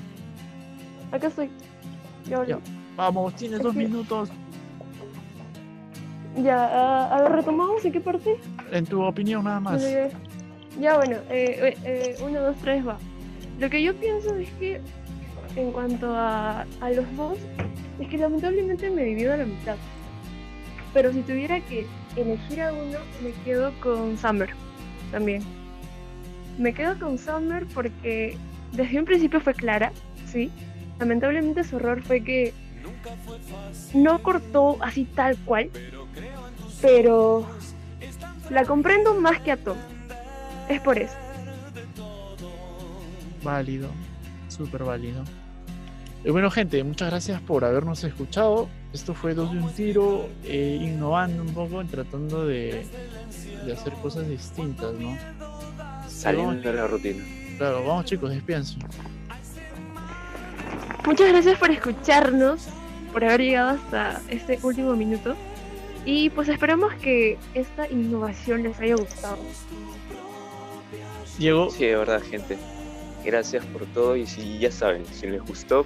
Acá 1.12 1.26
estoy. 1.26 1.50
Ya, 2.26 2.38
volví. 2.38 2.52
Ya. 2.52 2.60
Vamos, 2.96 3.36
tienes 3.36 3.60
dos 3.60 3.74
minutos. 3.74 4.30
Ya, 6.36 6.64
ah, 6.64 7.18
a 7.18 7.22
ver, 7.24 7.32
retomamos 7.32 7.84
en 7.84 7.92
qué 7.92 8.02
parte. 8.02 8.40
En 8.70 8.86
tu 8.86 9.02
opinión, 9.04 9.46
nada 9.46 9.60
más. 9.60 9.82
Ya, 10.80 10.96
bueno, 10.98 11.16
eh, 11.32 11.74
eh, 11.74 11.78
eh, 11.84 12.18
uno, 12.22 12.40
dos, 12.42 12.58
tres, 12.58 12.88
va. 12.88 13.00
Lo 13.60 13.70
que 13.70 13.82
yo 13.82 13.96
pienso 13.96 14.36
es 14.36 14.50
que 14.60 14.82
en 15.56 15.72
cuanto 15.72 16.14
a, 16.14 16.66
a 16.82 16.90
los 16.90 17.16
dos, 17.16 17.38
es 18.00 18.08
que 18.08 18.18
lamentablemente 18.18 18.90
me 18.90 19.04
divido 19.04 19.34
a 19.34 19.38
la 19.38 19.46
mitad. 19.46 19.78
Pero 20.94 21.12
si 21.14 21.22
tuviera 21.22 21.60
que 21.62 21.86
elegir 22.16 22.62
a 22.62 22.74
uno, 22.74 23.00
me 23.22 23.32
quedo 23.44 23.72
con 23.80 24.18
Summer 24.18 24.50
también. 25.12 25.44
Me 26.58 26.74
quedo 26.74 26.98
con 27.00 27.18
Summer 27.18 27.66
porque 27.74 28.38
desde 28.72 29.00
un 29.00 29.06
principio 29.06 29.40
fue 29.40 29.54
clara, 29.54 29.92
sí. 30.26 30.52
Lamentablemente 31.00 31.64
su 31.64 31.78
error 31.78 32.02
fue 32.02 32.24
que 32.24 32.54
no 33.94 34.22
cortó 34.22 34.78
así 34.82 35.06
tal 35.06 35.38
cual, 35.40 35.70
pero 36.82 37.46
la 38.50 38.64
comprendo 38.64 39.14
más 39.16 39.40
que 39.40 39.52
a 39.52 39.58
Tom. 39.58 39.78
Es 40.70 40.80
por 40.82 40.98
eso. 40.98 41.25
Válido. 43.46 43.90
Súper 44.50 44.84
válido. 44.84 45.24
Y 46.24 46.32
bueno, 46.32 46.50
gente, 46.50 46.84
muchas 46.84 47.12
gracias 47.12 47.40
por 47.42 47.64
habernos 47.64 48.04
escuchado. 48.04 48.68
Esto 48.92 49.14
fue 49.14 49.36
Dos 49.36 49.52
de 49.52 49.60
un 49.60 49.70
Tiro, 49.72 50.28
eh, 50.44 50.80
innovando 50.82 51.44
un 51.44 51.54
poco, 51.54 51.86
tratando 51.86 52.48
de, 52.48 52.88
de 53.64 53.74
hacer 53.74 53.94
cosas 53.94 54.28
distintas, 54.28 54.94
¿no? 54.96 55.16
Saliendo 56.08 56.68
de 56.68 56.74
la 56.74 56.88
rutina. 56.88 57.24
Claro, 57.60 57.86
vamos 57.86 58.06
chicos, 58.06 58.32
despídense. 58.32 58.78
Muchas 61.06 61.30
gracias 61.30 61.60
por 61.60 61.70
escucharnos, 61.70 62.68
por 63.14 63.24
haber 63.24 63.42
llegado 63.42 63.70
hasta 63.78 64.22
este 64.30 64.58
último 64.64 64.96
minuto. 64.96 65.36
Y 66.04 66.32
pues 66.32 66.50
esperamos 66.50 66.94
que 66.96 67.38
esta 67.54 67.88
innovación 67.92 68.64
les 68.64 68.80
haya 68.80 68.96
gustado. 68.96 69.38
Diego, 71.38 71.70
Sí, 71.70 71.86
de 71.86 71.96
verdad, 71.98 72.24
gente. 72.24 72.58
Gracias 73.26 73.66
por 73.66 73.86
todo 73.88 74.16
y 74.16 74.28
si 74.28 74.60
ya 74.60 74.72
saben, 74.72 75.04
si 75.08 75.28
les 75.28 75.42
gustó, 75.42 75.86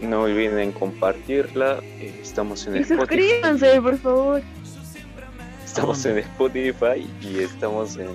no 0.00 0.22
olviden 0.22 0.72
compartirla. 0.72 1.80
Eh, 1.98 2.20
Estamos 2.22 2.66
en 2.66 2.76
Y 2.76 2.78
Spotify. 2.80 3.00
suscríbanse, 3.00 3.80
por 3.82 3.98
favor. 3.98 4.42
Estamos 5.64 6.04
en 6.06 6.18
Spotify 6.18 7.06
y 7.20 7.38
estamos 7.40 7.96
en, 7.96 8.10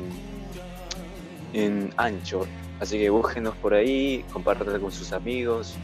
en 1.53 1.93
Anchor. 1.97 2.47
Así 2.79 2.97
que 2.97 3.09
búsquenos 3.09 3.55
por 3.57 3.73
ahí, 3.73 4.23
compártanla 4.31 4.79
con 4.79 4.91
sus 4.91 5.11
amigos. 5.11 5.75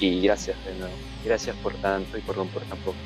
Y 0.00 0.20
gracias 0.22 0.56
de 0.64 0.74
nuevo. 0.74 0.94
Gracias 1.24 1.54
por 1.56 1.74
tanto 1.74 2.18
y 2.18 2.22
perdón 2.22 2.48
por 2.48 2.62
tan 2.64 2.78
poco. 2.78 2.96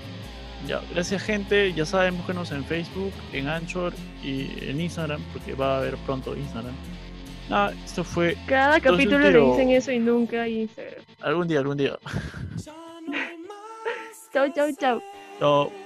ya, 0.67 0.81
gracias 0.95 1.23
gente. 1.23 1.75
Ya 1.75 1.85
saben, 1.85 2.17
búsquenos 2.17 2.51
en 2.53 2.65
Facebook, 2.65 3.13
en 3.35 3.49
Anchor 3.49 3.93
y 4.23 4.49
en 4.65 4.81
Instagram, 4.81 5.21
porque 5.35 5.53
va 5.53 5.75
a 5.75 5.79
haber 5.79 5.97
pronto 5.99 6.35
Instagram. 6.35 6.73
Nada, 7.49 7.73
esto 7.85 8.03
fue 8.03 8.37
Cada 8.47 8.81
capítulo 8.81 9.19
le 9.19 9.41
dicen 9.41 9.71
eso 9.71 9.93
y 9.93 9.99
nunca 9.99 10.49
Instagram. 10.49 11.05
algún 11.21 11.49
día, 11.49 11.59
algún 11.61 11.77
día. 11.77 11.99
Chau, 14.33 14.53
chau, 14.53 14.71
chau. 14.79 15.03
Chao. 15.39 15.86